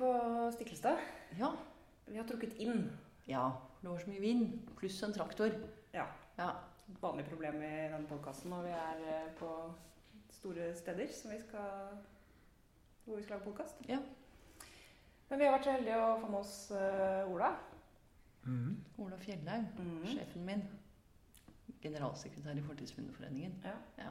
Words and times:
på 0.00 0.10
Stiklestad. 0.56 0.98
Ja. 1.38 1.52
Vi 2.10 2.18
har 2.18 2.26
trukket 2.28 2.56
inn. 2.58 2.88
ja. 3.30 3.48
Det 3.80 3.88
var 3.88 3.98
så 4.02 4.10
mye 4.10 4.20
vind. 4.20 4.50
Pluss 4.76 4.98
en 5.06 5.12
traktor. 5.16 5.54
Ja. 5.96 6.02
Ja. 6.36 6.50
Vanlig 7.00 7.22
problem 7.30 7.62
i 7.64 7.70
denne 7.88 8.04
podkasten 8.10 8.50
når 8.52 8.66
vi 8.66 8.72
er 8.76 8.98
eh, 9.08 9.30
på 9.38 9.48
store 10.36 10.66
steder 10.76 11.08
som 11.16 11.30
vi 11.32 11.38
skal, 11.40 11.94
hvor 13.06 13.16
vi 13.16 13.22
skal 13.24 13.38
lage 13.38 13.46
podkast. 13.46 13.80
Ja. 13.88 13.96
Men 15.30 15.38
vi 15.40 15.46
har 15.48 15.54
vært 15.56 15.64
så 15.70 15.72
heldige 15.78 15.96
å 16.02 16.18
få 16.20 16.28
med 16.28 16.40
oss 16.42 16.52
uh, 16.74 17.30
Ola. 17.32 17.52
Mm. 18.44 18.76
Ola 19.00 19.16
Fjellhaug, 19.22 19.72
Mm. 19.78 20.04
sjefen 20.10 20.44
min. 20.44 20.66
Generalsekretær 21.80 22.58
i 22.60 22.64
Fortidsminneforeningen. 22.66 23.54
Ja. 23.64 23.76
Ja. 24.02 24.10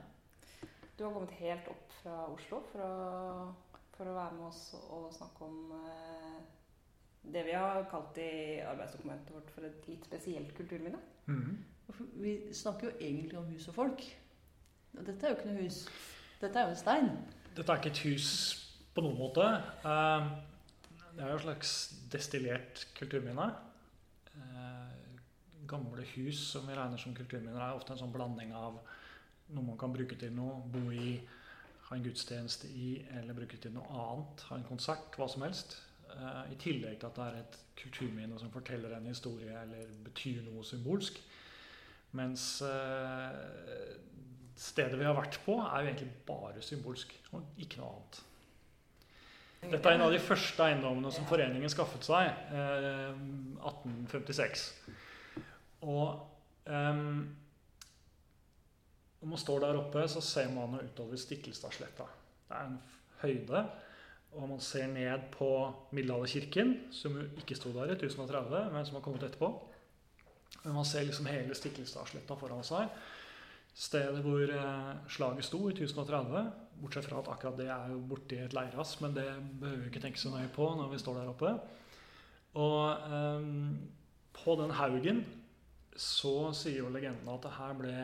Du 0.97 1.03
har 1.05 1.13
kommet 1.13 1.35
helt 1.37 1.67
opp 1.69 1.91
fra 2.01 2.23
Oslo 2.33 2.63
for 2.71 2.81
å, 2.81 3.53
for 3.99 4.07
å 4.07 4.15
være 4.15 4.37
med 4.37 4.47
oss 4.47 4.61
og 4.79 5.09
snakke 5.11 5.43
om 5.43 5.73
eh, 5.75 6.37
det 7.35 7.43
vi 7.49 7.55
har 7.59 7.83
kalt 7.91 8.15
i 8.23 8.29
arbeidsdokumentet 8.63 9.33
vårt 9.35 9.51
for 9.51 9.67
et 9.67 9.89
litt 9.91 10.07
spesielt 10.07 10.53
kulturminne. 10.57 11.01
Mm. 11.27 11.57
Vi 12.23 12.33
snakker 12.55 12.89
jo 12.89 12.95
egentlig 13.03 13.37
om 13.41 13.49
hus 13.51 13.67
og 13.71 13.75
folk. 13.75 14.05
Og 14.95 15.03
dette 15.05 15.25
er 15.27 15.33
jo 15.33 15.37
ikke 15.39 15.49
noe 15.51 15.65
hus. 15.65 15.81
Dette 16.39 16.55
er 16.61 16.69
jo 16.69 16.75
en 16.77 16.79
stein. 16.79 17.09
Dette 17.57 17.67
er 17.75 17.81
ikke 17.81 17.91
et 17.91 18.03
hus 18.07 18.29
på 18.95 19.03
noen 19.05 19.19
måte. 19.19 19.49
Eh, 19.83 20.29
Det 21.17 21.25
er 21.25 21.31
jo 21.33 21.39
et 21.41 21.43
slags 21.43 21.71
destillert 22.13 22.85
kulturminne. 22.95 23.49
Eh, 24.39 24.95
Gamle 25.67 26.05
hus 26.15 26.39
som 26.53 26.63
vi 26.69 26.73
regner 26.77 26.97
som 26.97 27.13
kulturminner, 27.17 27.59
er 27.59 27.75
ofte 27.75 27.91
en 27.93 27.99
sånn 27.99 28.13
blanding 28.13 28.53
av 28.55 28.79
noe 29.49 29.65
man 29.65 29.77
kan 29.81 29.91
bruke 29.93 30.15
til 30.17 30.31
noe, 30.33 30.61
bo 30.71 30.85
i, 30.93 31.17
ha 31.89 31.97
en 31.97 32.05
gudstjeneste 32.05 32.69
i, 32.69 32.91
eller 33.17 33.37
bruke 33.37 33.57
til 33.57 33.73
noe 33.73 33.89
annet, 33.89 34.43
ha 34.49 34.57
en 34.59 34.67
konsert, 34.67 35.15
hva 35.17 35.27
som 35.31 35.45
helst. 35.45 35.79
Eh, 36.13 36.53
I 36.53 36.57
tillegg 36.61 36.99
til 36.99 37.09
at 37.09 37.17
det 37.17 37.25
er 37.25 37.39
et 37.39 37.59
kulturminne 37.79 38.37
som 38.41 38.51
forteller 38.53 38.93
en 38.95 39.09
historie 39.09 39.55
eller 39.63 39.89
betyr 40.05 40.43
noe 40.45 40.65
symbolsk. 40.67 41.17
Mens 42.17 42.45
eh, 42.65 43.97
stedet 44.59 44.97
vi 44.99 45.07
har 45.07 45.17
vært 45.17 45.41
på, 45.45 45.57
er 45.65 45.81
jo 45.81 45.91
egentlig 45.91 46.11
bare 46.27 46.65
symbolsk, 46.65 47.13
og 47.33 47.61
ikke 47.61 47.81
noe 47.81 47.91
annet. 47.93 48.23
Dette 49.59 49.91
er 49.91 49.97
en 49.97 50.05
av 50.05 50.13
de 50.13 50.21
første 50.23 50.63
eiendommene 50.63 51.11
som 51.11 51.27
foreningen 51.27 51.71
skaffet 51.71 52.05
seg, 52.07 52.29
eh, 52.55 53.11
1856. 53.59 54.69
Og 55.89 56.69
ehm, 56.69 57.25
når 59.19 59.29
man 59.33 59.41
står 59.41 59.59
der 59.63 59.79
oppe, 59.81 60.07
så 60.07 60.21
ser 60.23 60.51
man 60.53 60.77
jo 60.77 60.87
utover 60.87 61.19
Stiklestadsletta. 61.19 62.07
Det 62.47 62.57
er 62.57 62.69
en 62.69 62.77
høyde, 63.21 63.63
og 64.31 64.49
man 64.49 64.61
ser 64.63 64.87
ned 64.87 65.27
på 65.33 65.49
Middelalderkirken, 65.91 66.75
som 66.95 67.17
jo 67.17 67.25
ikke 67.41 67.57
sto 67.57 67.73
der 67.75 67.91
i 67.91 67.97
1030, 67.97 68.69
men 68.73 68.85
som 68.85 68.99
har 68.99 69.03
kommet 69.03 69.25
etterpå. 69.27 69.49
Men 70.63 70.73
man 70.73 70.85
ser 70.85 71.07
liksom 71.07 71.27
hele 71.29 71.55
Stiklestadsletta 71.55 72.37
foran 72.39 72.63
seg. 72.67 72.87
Stedet 73.79 74.23
hvor 74.25 74.41
eh, 74.43 74.95
slaget 75.11 75.45
sto 75.47 75.61
i 75.69 75.75
1030. 75.75 76.47
Bortsett 76.79 77.09
fra 77.09 77.19
at 77.21 77.29
akkurat 77.31 77.59
det 77.59 77.67
er 77.71 77.91
jo 77.93 77.99
borti 78.09 78.39
et 78.39 78.55
leirras, 78.55 78.95
men 79.03 79.13
det 79.15 79.27
behøver 79.59 79.83
vi 79.83 79.91
ikke 79.91 80.03
tenke 80.03 80.21
så 80.21 80.31
nøye 80.33 80.49
på 80.55 80.67
når 80.79 80.91
vi 80.93 80.99
står 81.01 81.19
der 81.19 81.31
oppe. 81.31 81.53
Og 82.59 83.11
ehm, 83.13 83.77
på 84.33 84.55
den 84.61 84.73
haugen 84.73 85.21
så 85.99 86.51
sier 86.55 86.81
jo 86.81 86.91
legenden 86.93 87.29
at 87.29 87.43
det 87.45 87.55
her 87.59 87.75
ble 87.77 87.95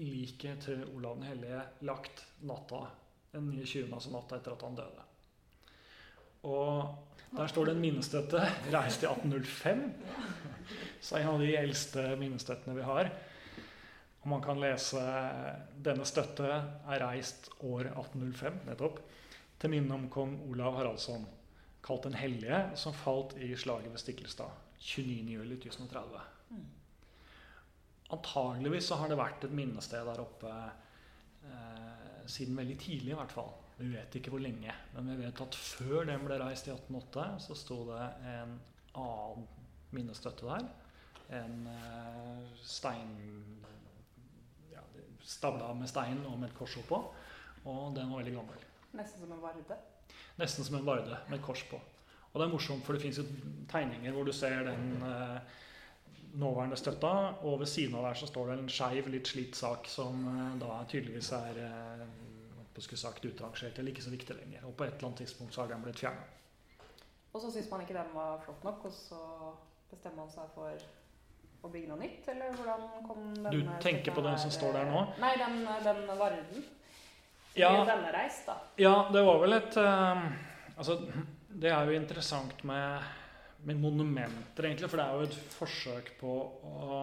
liket 0.00 0.66
til 0.66 0.84
Olav 0.94 1.18
den 1.18 1.28
hellige 1.30 1.62
lagt 1.88 2.24
natta, 2.46 2.84
den 3.32 3.50
29. 3.50 3.88
altså 3.92 4.12
natta 4.12 4.38
etter 4.38 4.54
at 4.56 4.64
han 4.66 4.78
døde. 4.78 5.08
Og 6.42 7.12
der 7.32 7.48
står 7.48 7.68
det 7.68 7.74
en 7.76 7.84
minnestøtte 7.84 8.40
reist 8.72 9.04
i 9.04 9.08
1805. 9.08 9.84
Så 11.00 11.18
en 11.18 11.30
av 11.32 11.42
de 11.42 11.52
eldste 11.56 12.02
minnestøttene 12.20 12.76
vi 12.76 12.86
har. 12.86 13.12
Og 14.22 14.28
man 14.30 14.42
kan 14.42 14.60
lese 14.62 15.02
denne 15.82 16.04
støtte 16.06 16.46
er 16.46 17.02
reist 17.02 17.48
år 17.58 17.88
1805, 17.90 18.60
nettopp, 18.68 19.00
til 19.58 19.72
minne 19.72 19.96
om 19.96 20.08
kong 20.10 20.36
Olav 20.50 20.76
Haraldsson, 20.78 21.24
kalt 21.82 22.06
den 22.06 22.18
hellige, 22.18 22.60
som 22.78 22.94
falt 22.94 23.34
i 23.42 23.50
slaget 23.58 23.90
ved 23.90 24.02
Stiklestad 24.02 24.52
29.07.1030. 24.82 26.22
Antageligvis 28.12 28.90
så 28.90 28.98
har 29.00 29.10
det 29.10 29.18
vært 29.20 29.46
et 29.46 29.54
minnested 29.56 30.04
der 30.04 30.20
oppe 30.20 30.52
eh, 30.52 32.22
siden 32.28 32.58
veldig 32.58 32.76
tidlig, 32.80 33.14
i 33.14 33.18
hvert 33.18 33.32
fall. 33.32 33.50
Vi 33.78 33.88
vet 33.94 34.18
ikke 34.18 34.34
hvor 34.34 34.42
lenge, 34.42 34.74
men 34.94 35.08
vi 35.10 35.16
vet 35.24 35.40
at 35.42 35.56
før 35.56 36.04
den 36.10 36.26
ble 36.26 36.36
reist 36.42 36.68
i 36.68 36.74
1808, 36.74 37.24
så 37.46 37.56
sto 37.58 37.78
det 37.88 38.02
en 38.34 38.58
annen 39.00 39.46
minnestøtte 39.96 40.48
der. 40.48 40.68
En 41.40 41.66
eh, 41.72 42.60
stein 42.68 43.16
ja, 44.72 44.84
stabla 45.24 45.72
med 45.76 45.88
stein 45.90 46.20
og 46.28 46.36
med 46.38 46.50
et 46.50 46.58
kors 46.58 46.76
oppå. 46.82 47.00
Og 47.62 47.96
den 47.96 48.10
var 48.10 48.20
veldig 48.20 48.36
gammel. 48.36 48.68
Nesten 48.98 49.24
som 49.24 49.32
en 49.32 49.42
varde. 49.42 49.80
Nesten 50.40 50.66
som 50.66 50.76
en 50.76 50.86
varde 50.86 51.16
med 51.28 51.38
et 51.38 51.44
kors 51.44 51.62
på. 51.70 51.80
Og 52.32 52.40
det 52.40 52.46
er 52.46 52.52
morsomt, 52.52 52.84
for 52.84 52.96
det 52.96 53.02
fins 53.04 53.20
jo 53.20 53.26
tegninger 53.70 54.14
hvor 54.14 54.24
du 54.28 54.32
ser 54.36 54.64
den 54.68 55.04
eh, 55.04 55.58
nåværende 56.38 56.76
støtta, 56.76 57.12
og 57.42 57.60
ved 57.60 57.66
siden 57.66 57.96
av 57.98 58.06
der 58.08 58.14
så 58.20 58.26
står 58.26 58.50
det 58.50 58.58
en 58.58 58.70
skeiv, 58.72 59.08
litt 59.12 59.28
slitt 59.28 59.56
sak 59.58 59.88
som 59.90 60.22
eh, 60.30 60.54
da 60.62 60.78
tydeligvis 60.88 61.32
er 61.36 61.60
eh, 61.66 62.06
sagt, 62.96 63.24
utrangert 63.24 63.78
eller 63.78 63.92
ikke 63.92 64.04
så 64.04 64.14
viktig 64.14 64.36
lenger. 64.36 64.64
Og 64.68 64.76
på 64.76 64.84
et 64.84 64.96
eller 64.96 65.10
annet 65.10 65.24
tidspunkt 65.24 65.54
så 65.54 65.62
har 65.62 65.72
den 65.72 65.84
blitt 65.84 66.00
fjerna. 66.00 66.24
Og 67.32 67.40
så 67.40 67.52
syns 67.52 67.70
man 67.70 67.84
ikke 67.84 67.96
den 67.96 68.10
var 68.14 68.40
flott 68.44 68.64
nok, 68.64 68.84
og 68.88 68.92
så 68.92 69.20
bestemmer 69.90 70.24
man 70.24 70.32
seg 70.32 70.50
for 70.54 70.82
å 71.62 71.70
bygge 71.70 71.88
noe 71.92 72.00
nytt, 72.00 72.26
eller 72.28 72.54
hvordan 72.58 72.86
kom 73.06 73.26
denne 73.36 73.52
Du 73.54 73.74
tenker 73.82 74.14
på 74.14 74.24
den 74.24 74.38
som 74.40 74.52
står 74.52 74.74
der 74.76 74.88
nå? 74.90 75.04
Nei, 75.22 75.32
den, 75.40 75.60
den 75.84 76.02
varden. 76.18 76.64
Som 77.52 77.60
ja. 77.60 77.72
denne 77.86 78.12
reis, 78.14 78.42
da. 78.48 78.56
Ja, 78.80 78.94
det 79.12 79.22
var 79.26 79.40
vel 79.42 79.58
et 79.58 79.76
uh, 79.76 80.24
Altså, 80.72 80.96
det 81.62 81.70
er 81.70 81.88
jo 81.88 81.96
interessant 81.96 82.62
med, 82.64 83.10
med 83.68 83.80
monumenter, 83.80 84.66
egentlig, 84.66 84.90
for 84.90 85.00
det 85.00 85.06
er 85.06 85.18
jo 85.18 85.28
et 85.28 85.40
forsøk 85.56 86.14
på 86.20 86.32
å, 86.66 87.02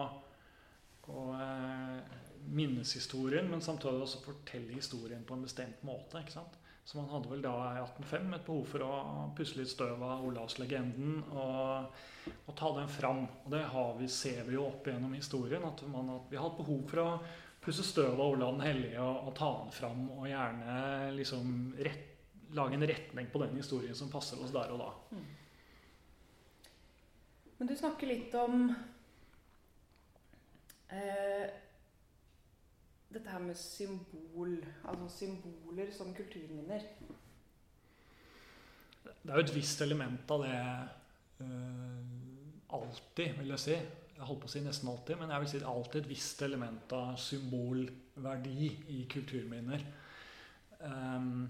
å 1.10 1.26
eh, 1.36 2.18
minnes 2.50 2.94
historien, 2.96 3.48
men 3.50 3.62
samtidig 3.64 4.04
også 4.04 4.24
fortelle 4.24 4.76
historien 4.76 5.22
på 5.26 5.36
en 5.36 5.46
bestemt 5.46 5.84
måte. 5.86 6.20
ikke 6.20 6.36
sant? 6.36 6.58
Så 6.84 6.98
man 6.98 7.10
hadde 7.12 7.30
vel 7.30 7.42
da 7.44 7.52
i 7.70 7.82
1805 7.82 8.32
et 8.34 8.46
behov 8.46 8.64
for 8.66 8.82
å 8.82 8.94
pusse 9.36 9.58
litt 9.58 9.70
støv 9.70 10.00
av 10.02 10.24
Olavslegenden 10.26 11.20
og, 11.28 12.00
og 12.48 12.56
ta 12.58 12.70
den 12.80 12.90
fram. 12.90 13.20
Og 13.44 13.52
det 13.52 13.60
vi, 14.00 14.08
ser 14.10 14.40
vi 14.48 14.56
jo 14.56 14.66
opp 14.66 14.88
gjennom 14.88 15.14
historien, 15.14 15.64
at, 15.68 15.84
man, 15.92 16.10
at 16.16 16.32
vi 16.32 16.40
har 16.40 16.48
hatt 16.48 16.58
behov 16.58 16.82
for 16.90 17.04
å 17.04 17.10
pusse 17.60 17.84
støv 17.84 18.16
av 18.16 18.34
Olav 18.34 18.56
den 18.56 18.66
hellige 18.66 19.04
og, 19.04 19.28
og 19.28 19.36
ta 19.36 19.50
den 19.60 19.74
fram, 19.76 20.06
og 20.16 20.26
gjerne 20.30 20.78
liksom 21.14 21.52
rett, 21.84 22.06
lage 22.56 22.74
en 22.74 22.88
retning 22.90 23.28
på 23.30 23.44
den 23.44 23.60
historien 23.60 23.94
som 23.94 24.10
passer 24.10 24.40
oss 24.42 24.54
der 24.54 24.72
og 24.74 24.80
da. 24.80 24.90
Men 27.60 27.68
du 27.68 27.74
snakker 27.76 28.08
litt 28.08 28.32
om 28.40 28.70
eh, 30.88 31.50
dette 33.12 33.28
her 33.28 33.42
med 33.44 33.58
symbol, 33.60 34.54
altså 34.88 35.10
symboler 35.12 35.92
som 35.92 36.14
kulturminner. 36.16 36.86
Det 39.04 39.28
er 39.28 39.36
jo 39.36 39.44
et 39.44 39.52
visst 39.52 39.84
element 39.84 40.32
av 40.32 40.46
det 40.46 40.56
eh, 40.56 42.00
alltid, 42.80 43.36
vil 43.42 43.52
jeg 43.52 43.64
si. 43.66 43.76
Jeg 44.16 44.28
holdt 44.28 44.40
på 44.40 44.48
å 44.48 44.54
si 44.54 44.64
nesten 44.64 44.88
alltid, 44.94 45.20
men 45.20 45.34
jeg 45.34 45.44
vil 45.44 45.52
si 45.52 45.60
det 45.60 45.66
er 45.66 45.74
alltid 45.74 46.00
et 46.00 46.10
visst 46.14 46.42
element 46.48 46.96
av 46.96 47.12
symbolverdi 47.20 48.70
i 48.96 49.02
kulturminner. 49.12 49.84
Ehm, 50.88 51.44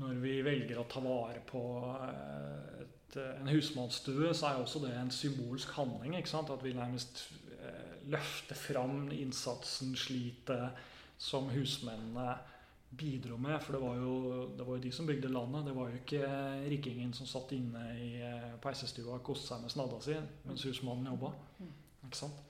når 0.00 0.20
vi 0.22 0.38
velger 0.42 0.80
å 0.80 0.86
ta 0.90 1.02
vare 1.04 1.42
på 1.46 1.62
eh, 1.94 2.80
et, 2.84 3.18
en 3.40 3.50
husmannsstue, 3.52 4.32
så 4.34 4.48
er 4.48 4.62
også 4.62 4.82
det 4.82 4.94
en 4.98 5.12
symbolsk 5.14 5.76
handling. 5.76 6.16
ikke 6.18 6.32
sant? 6.32 6.50
At 6.50 6.64
vi 6.64 6.74
nærmest 6.74 7.28
eh, 7.60 7.94
løfter 8.10 8.58
fram 8.58 9.06
innsatsen, 9.14 9.94
slitet, 9.98 10.82
som 11.18 11.46
husmennene 11.54 12.34
bidro 12.98 13.36
med. 13.40 13.58
For 13.62 13.76
det 13.76 13.82
var, 13.82 13.96
jo, 13.96 14.14
det 14.58 14.66
var 14.66 14.76
jo 14.76 14.82
de 14.82 14.92
som 14.92 15.06
bygde 15.06 15.30
landet. 15.32 15.66
Det 15.68 15.76
var 15.76 15.90
jo 15.90 16.00
ikke 16.02 16.32
rikkingen 16.70 17.14
som 17.16 17.28
satt 17.30 17.54
inne 17.56 17.86
i 17.98 18.10
eh, 18.22 18.52
peisestua 18.62 19.18
og 19.18 19.24
koste 19.26 19.52
seg 19.52 19.64
med 19.64 19.74
snadda 19.74 20.02
si 20.04 20.18
mens 20.48 20.66
husmannen 20.68 21.10
jobba. 21.12 21.32
Mm. 21.60 21.72
Ikke 22.08 22.20
sant? 22.24 22.44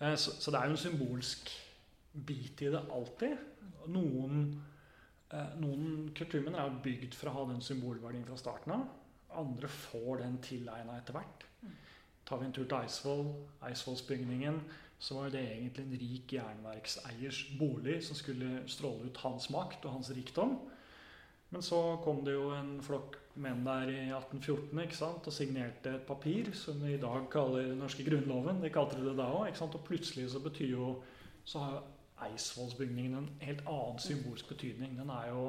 Eh, 0.00 0.16
Så, 0.16 0.36
så 0.40 0.50
det 0.50 0.60
er 0.60 0.72
jo 0.72 0.76
en 0.76 0.84
symbolsk 0.86 1.52
bit 2.12 2.64
i 2.64 2.72
det 2.72 2.82
alltid. 2.92 3.36
Noen, 3.92 4.44
eh, 4.50 4.71
noen 5.60 6.10
kulturminner 6.16 6.60
er 6.60 6.82
bygd 6.84 7.16
for 7.16 7.30
å 7.30 7.36
ha 7.38 7.46
den 7.52 7.62
symbolverdien 7.64 8.26
fra 8.28 8.36
starten 8.40 8.74
av. 8.74 8.84
Andre 9.40 9.70
får 9.72 10.20
den 10.20 10.36
tilegna 10.44 10.98
etter 10.98 11.16
hvert. 11.16 11.46
Mm. 11.62 11.76
Tar 12.28 12.40
vi 12.40 12.48
en 12.48 12.54
tur 12.56 12.66
til 12.66 12.78
Eidsvoll, 12.78 13.30
Eidsvollsbygningen, 13.64 14.60
så 15.02 15.16
var 15.18 15.32
det 15.34 15.40
egentlig 15.42 15.86
en 15.86 15.96
rik 16.02 16.34
jernverkseiers 16.36 17.40
bolig 17.58 17.96
som 18.06 18.18
skulle 18.18 18.60
stråle 18.70 19.08
ut 19.08 19.22
hans 19.24 19.48
makt 19.50 19.88
og 19.88 19.96
hans 19.96 20.12
rikdom. 20.14 20.54
Men 21.52 21.64
så 21.64 21.80
kom 22.04 22.22
det 22.24 22.36
jo 22.36 22.52
en 22.54 22.76
flokk 22.84 23.18
menn 23.42 23.64
der 23.66 23.90
i 23.90 23.98
1814 24.12 24.84
ikke 24.84 24.96
sant? 24.96 25.26
og 25.26 25.34
signerte 25.34 25.96
et 25.96 26.06
papir 26.08 26.52
som 26.56 26.78
vi 26.80 26.94
i 26.94 27.00
dag 27.00 27.26
kaller 27.32 27.66
den 27.72 27.82
norske 27.82 28.06
grunnloven. 28.06 28.62
De 28.62 28.70
kalte 28.72 29.00
det 29.00 29.10
det 29.10 29.18
da 29.18 29.26
òg. 29.34 29.50
Og 29.66 29.82
plutselig 29.84 30.30
så 30.32 30.40
betyr 30.44 30.70
jo 30.76 30.94
så 31.44 31.64
har 31.64 31.82
Eidsvollsbygningen 32.26 33.16
en 33.18 33.30
helt 33.42 33.62
annen 33.66 34.02
symbolsk 34.02 34.48
betydning. 34.54 34.96
Den 34.98 35.10
er 35.10 35.28
jo 35.32 35.46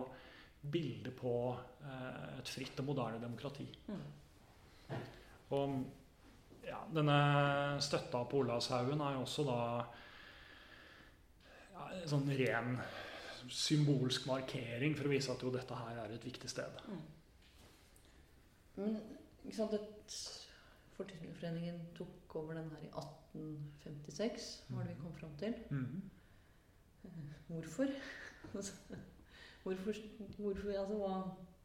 bildet 0.71 1.15
på 1.17 1.33
eh, 1.83 2.39
et 2.39 2.49
fritt 2.49 2.79
og 2.79 2.89
moderne 2.91 3.21
demokrati. 3.21 3.67
Mm. 3.87 4.03
Og 5.53 5.75
ja, 6.63 6.79
denne 6.95 7.17
støtta 7.83 8.23
på 8.29 8.43
Olavshaugen 8.43 9.01
er 9.03 9.17
jo 9.17 9.25
også 9.25 9.45
da 9.47 9.59
ja, 11.73 11.89
en 11.99 12.07
sånn 12.13 12.31
ren 12.39 12.77
symbolsk 13.51 14.27
markering 14.29 14.95
for 14.95 15.09
å 15.09 15.11
vise 15.11 15.33
at 15.33 15.43
jo, 15.43 15.51
dette 15.53 15.75
her 15.75 15.99
er 16.05 16.15
et 16.15 16.25
viktig 16.25 16.49
sted. 16.49 16.79
Mm. 16.87 17.03
Men 18.79 18.97
ikke 19.43 19.57
sant, 19.59 19.75
at 19.75 20.17
Fortidsminneforeningen 20.93 21.79
tok 21.97 22.35
over 22.39 22.55
den 22.57 22.69
her 22.69 22.83
i 22.85 22.91
1856, 22.93 24.49
var 24.69 24.85
det 24.85 24.93
vi 24.93 25.01
kom 25.01 25.15
fram 25.17 25.33
til. 25.41 25.55
Mhm. 25.69 26.03
Hvorfor? 27.47 27.89
Hvorfor, 29.63 29.99
hvorfor 30.37 30.69
altså, 30.73 30.97
hva 30.99 31.15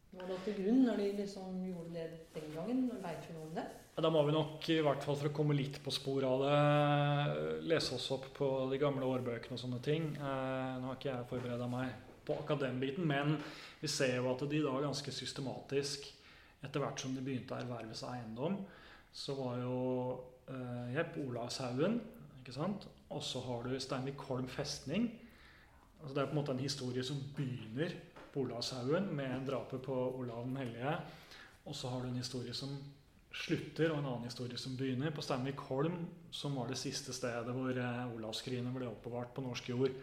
hva 0.08 0.24
lå 0.24 0.36
til 0.40 0.56
grunn 0.56 0.86
når 0.86 1.00
de 1.02 1.06
liksom 1.18 1.58
gjorde 1.66 1.92
det 1.92 2.06
den 2.32 2.52
gangen? 2.54 2.86
Veit 3.02 3.26
vi 3.28 3.34
noe 3.36 3.44
om 3.50 3.54
det? 3.58 3.64
Da 3.98 4.10
må 4.14 4.22
vi 4.24 4.32
nok, 4.32 4.68
i 4.70 4.78
hvert 4.84 5.02
fall 5.04 5.18
for 5.18 5.28
å 5.28 5.34
komme 5.34 5.56
litt 5.58 5.80
på 5.84 5.92
sporet 5.92 6.28
av 6.28 6.44
det, 6.44 7.48
lese 7.68 7.96
oss 7.96 8.06
opp 8.14 8.28
på 8.36 8.48
de 8.70 8.78
gamle 8.80 9.04
årbøkene 9.04 9.56
og 9.56 9.60
sånne 9.60 9.80
ting. 9.84 10.12
Eh, 10.14 10.76
nå 10.78 10.88
har 10.88 10.96
ikke 10.96 11.10
jeg 11.10 11.28
forberedt 11.32 11.64
meg 11.72 12.14
på 12.24 12.36
akkurat 12.38 12.62
den 12.62 12.80
biten, 12.80 13.08
men 13.10 13.36
vi 13.82 13.90
ser 13.90 14.14
jo 14.16 14.30
at 14.30 14.44
de 14.48 14.62
da 14.64 14.76
ganske 14.84 15.12
systematisk, 15.12 16.08
etter 16.64 16.82
hvert 16.82 17.02
som 17.02 17.12
de 17.14 17.24
begynte 17.24 17.56
å 17.56 17.60
erverve 17.60 17.96
seg 17.98 18.16
eiendom, 18.16 18.60
så 19.12 19.36
var 19.36 19.58
jo 19.60 19.78
eh, 20.48 20.94
Jepp 20.94 21.18
Olavshaugen, 21.26 21.98
ikke 22.40 22.54
sant? 22.56 22.88
Og 23.12 23.20
så 23.24 23.42
har 23.44 23.66
du 23.66 23.76
Steinvik 23.82 24.24
Holm 24.30 24.48
festning. 24.52 25.10
Altså 25.98 26.14
det 26.14 26.22
er 26.22 26.30
på 26.30 26.36
en 26.36 26.40
måte 26.40 26.54
en 26.54 26.62
historie 26.62 27.04
som 27.04 27.18
begynner 27.36 27.96
på 28.32 28.44
Olavshaugen 28.44 29.10
med 29.16 29.48
drapet 29.48 29.82
på 29.82 29.96
Olav 30.20 30.44
den 30.46 30.56
hellige. 30.60 30.94
Og 31.68 31.76
så 31.76 31.90
har 31.92 32.02
du 32.02 32.08
en 32.08 32.20
historie 32.20 32.54
som 32.54 32.76
slutter, 33.34 33.92
og 33.92 33.98
en 34.00 34.08
annen 34.08 34.28
historie 34.28 34.58
som 34.60 34.76
begynner. 34.78 35.12
På 35.14 35.24
Steinvik 35.24 35.60
Holm, 35.68 35.98
som 36.30 36.56
var 36.56 36.70
det 36.70 36.78
siste 36.80 37.12
stedet 37.16 37.54
hvor 37.54 37.80
Olavsskrinet 38.14 38.74
ble 38.74 38.88
oppbevart 38.88 39.34
på 39.36 39.44
norsk 39.44 39.68
jord. 39.74 39.98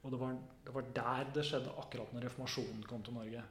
Og 0.00 0.14
det 0.14 0.20
var, 0.20 0.38
det 0.64 0.74
var 0.74 0.86
der 0.96 1.34
det 1.34 1.44
skjedde 1.44 1.74
akkurat 1.82 2.14
når 2.14 2.24
reformasjonen 2.28 2.86
kom 2.88 3.02
til 3.04 3.18
Norge. 3.18 3.42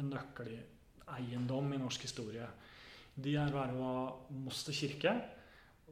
En 0.00 0.10
nøkkeleiendom 0.10 1.76
i 1.76 1.80
norsk 1.82 2.08
historie. 2.08 2.48
De 3.14 3.36
er 3.36 3.54
verva 3.54 3.92
Moster 4.34 4.74
kirke, 4.74 5.14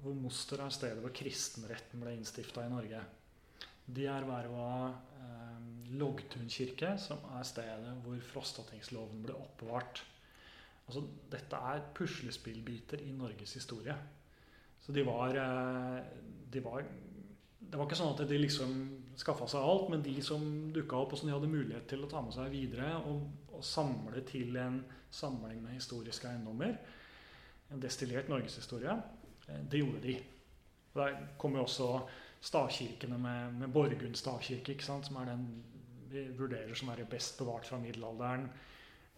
hvor 0.01 0.17
Moster 0.17 0.65
er 0.65 0.75
stedet 0.75 1.03
hvor 1.05 1.13
kristenretten 1.15 2.03
ble 2.03 2.17
innstifta 2.17 2.65
i 2.65 2.73
Norge. 2.73 3.03
De 3.91 4.07
er 4.07 4.27
verva 4.29 4.69
eh, 5.19 5.59
Loggtun 5.99 6.49
kirke, 6.51 6.95
som 7.01 7.23
er 7.37 7.47
stedet 7.49 7.97
hvor 8.05 8.19
Frostatingsloven 8.31 9.25
ble 9.25 9.35
oppbevart. 9.35 10.03
Altså, 10.87 11.03
dette 11.31 11.59
er 11.73 11.85
puslespillbiter 11.95 13.03
i 13.07 13.13
Norges 13.15 13.55
historie. 13.59 13.95
Så 14.81 14.95
de 14.95 15.05
var, 15.07 15.37
eh, 15.37 16.03
de 16.53 16.65
var 16.65 16.85
Det 17.61 17.79
var 17.79 17.87
ikke 17.87 17.99
sånn 18.01 18.15
at 18.17 18.27
de 18.27 18.39
liksom 18.41 18.71
skaffa 19.21 19.47
seg 19.47 19.63
alt, 19.63 19.91
men 19.93 20.01
de 20.03 20.17
som 20.25 20.73
dukka 20.75 20.97
opp, 20.97 21.13
og 21.13 21.21
som 21.21 21.29
de 21.29 21.35
hadde 21.37 21.51
mulighet 21.53 21.85
til 21.87 22.03
å 22.03 22.09
ta 22.11 22.23
med 22.25 22.35
seg 22.35 22.49
videre 22.51 22.97
og, 23.07 23.29
og 23.53 23.63
samle 23.63 24.25
til 24.27 24.57
en 24.59 24.81
samling 25.15 25.61
med 25.63 25.77
historiske 25.77 26.27
eiendommer, 26.27 26.73
en 27.71 27.83
destillert 27.83 28.31
norgeshistorie, 28.33 28.97
eh, 29.47 29.63
det 29.71 29.85
gjorde 29.85 30.03
de. 30.03 30.17
Og 30.95 30.99
Der 31.05 31.21
kommer 31.39 31.61
jo 31.61 31.69
også 31.69 31.91
stavkirkene 32.41 33.19
med, 33.19 33.61
med 33.61 33.73
Borgund 33.73 34.17
stavkirke, 34.17 34.79
som 34.83 35.17
er 35.21 35.33
den 35.33 35.47
vi 36.11 36.27
vurderer 36.35 36.75
som 36.75 36.89
er 36.91 37.05
best 37.11 37.39
bevart 37.39 37.67
fra 37.67 37.79
middelalderen. 37.79 38.49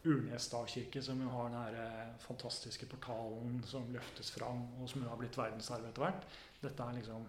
Urnes 0.04 0.48
stavkirke, 0.48 1.02
som 1.02 1.20
jo 1.22 1.28
har 1.30 1.48
den 1.48 1.58
her 1.58 1.76
eh, 1.80 2.14
fantastiske 2.20 2.86
portalen 2.90 3.62
som 3.66 3.86
løftes 3.94 4.32
fram, 4.34 4.64
og 4.82 4.90
som 4.90 5.02
jo 5.02 5.08
har 5.08 5.20
blitt 5.20 5.38
verdensarv 5.38 5.86
etter 5.88 6.02
hvert. 6.04 6.26
Dette 6.62 6.82
er 6.82 6.98
liksom 6.98 7.28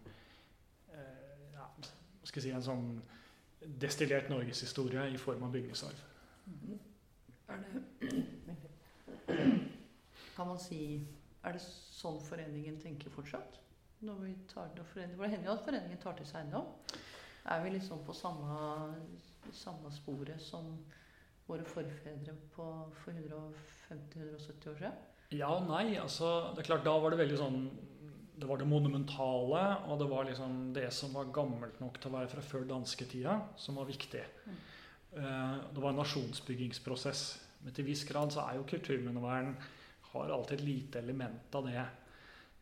eh, 0.91 1.53
ja, 1.53 1.67
skal 2.23 2.41
jeg 2.41 2.47
si, 2.47 2.55
en 2.57 2.65
sånn 2.65 2.89
destillert 3.79 4.31
norgeshistorie 4.33 5.05
i 5.13 5.21
form 5.21 5.45
av 5.47 5.53
bygningsarv. 5.53 6.01
Er 7.53 7.61
det 7.61 7.69
Kan 10.33 10.47
man 10.49 10.59
si 10.59 10.79
Er 11.43 11.53
det 11.53 11.61
sånn 11.61 12.19
foreningen 12.23 12.79
tenker 12.81 13.11
fortsatt? 13.13 13.59
Når 14.03 14.19
vi 14.19 14.33
tar 14.51 14.71
til 14.75 14.83
foreningen, 14.83 15.15
for 15.17 15.23
Det 15.25 15.31
hender 15.31 15.49
jo 15.49 15.55
at 15.57 15.65
foreningen 15.67 16.01
tar 16.01 16.17
til 16.17 16.27
seg 16.27 16.41
eiendom. 16.41 16.65
Er 17.53 17.63
vi 17.63 17.69
liksom 17.75 18.03
på 18.07 18.15
samme, 18.15 18.57
samme 19.51 19.91
sporet 19.91 20.41
som 20.43 20.69
våre 21.47 21.63
forfedre 21.67 22.35
på, 22.55 22.67
for 23.03 23.11
150-170 23.91 24.69
år 24.71 24.77
siden? 24.79 25.01
Ja 25.33 25.49
og 25.55 25.65
nei. 25.67 25.95
altså, 25.97 26.51
det 26.53 26.61
er 26.61 26.67
klart 26.67 26.85
Da 26.85 26.93
var 27.01 27.09
det 27.09 27.17
veldig 27.23 27.37
sånn 27.39 27.55
Det 28.37 28.45
var 28.49 28.59
det 28.61 28.67
monumentale, 28.69 29.63
og 29.87 29.97
det 30.01 30.09
var 30.11 30.27
liksom 30.27 30.73
det 30.75 30.89
som 30.93 31.13
var 31.15 31.31
gammelt 31.33 31.79
nok 31.81 31.97
til 32.01 32.11
å 32.11 32.17
være 32.17 32.29
fra 32.31 32.43
før 32.43 32.67
dansketida, 32.69 33.37
som 33.55 33.77
var 33.79 33.87
viktig. 33.87 34.23
Mm. 34.45 34.59
Eh, 35.13 35.57
Det 35.73 35.81
var 35.81 35.89
en 35.93 36.01
nasjonsbyggingsprosess. 36.01 37.23
Men 37.63 37.73
til 37.77 37.85
viss 37.87 38.03
grad 38.09 38.33
så 38.35 38.43
er 38.49 38.57
jo 38.57 38.65
kulturminnevern 38.67 39.53
har 40.13 40.33
alltid 40.33 40.59
et 40.59 40.65
lite 40.65 40.99
element 40.99 41.55
av 41.55 41.65
det. 41.69 41.85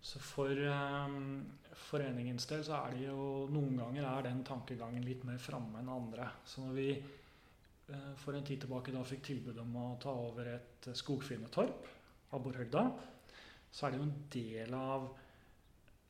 Så 0.02 0.20
for 0.24 0.58
um, 0.66 1.44
foreningens 1.78 2.48
del 2.50 2.64
så 2.66 2.80
er 2.80 2.96
det 2.96 3.06
jo 3.06 3.48
noen 3.54 3.78
ganger 3.78 4.08
er 4.10 4.28
den 4.30 4.42
tankegangen 4.46 5.06
litt 5.06 5.26
mer 5.28 5.38
framme 5.42 5.82
enn 5.82 5.92
andre. 5.94 6.28
Så 6.46 6.66
når 6.66 6.78
vi 6.78 6.88
uh, 6.98 8.14
for 8.18 8.34
en 8.34 8.46
tid 8.48 8.64
tilbake 8.64 8.94
da 8.96 9.04
fikk 9.06 9.28
tilbud 9.30 9.62
om 9.62 9.78
å 9.78 9.88
ta 10.02 10.14
over 10.14 10.50
et 10.56 10.90
skogfinnetorp 10.90 11.02
skogfinnetorp, 11.04 11.98
Abborhøgda, 12.32 12.86
så 13.72 13.86
er 13.86 13.92
det 13.92 13.98
jo 14.00 14.06
en 14.08 14.20
del 14.32 14.76
av 14.78 15.10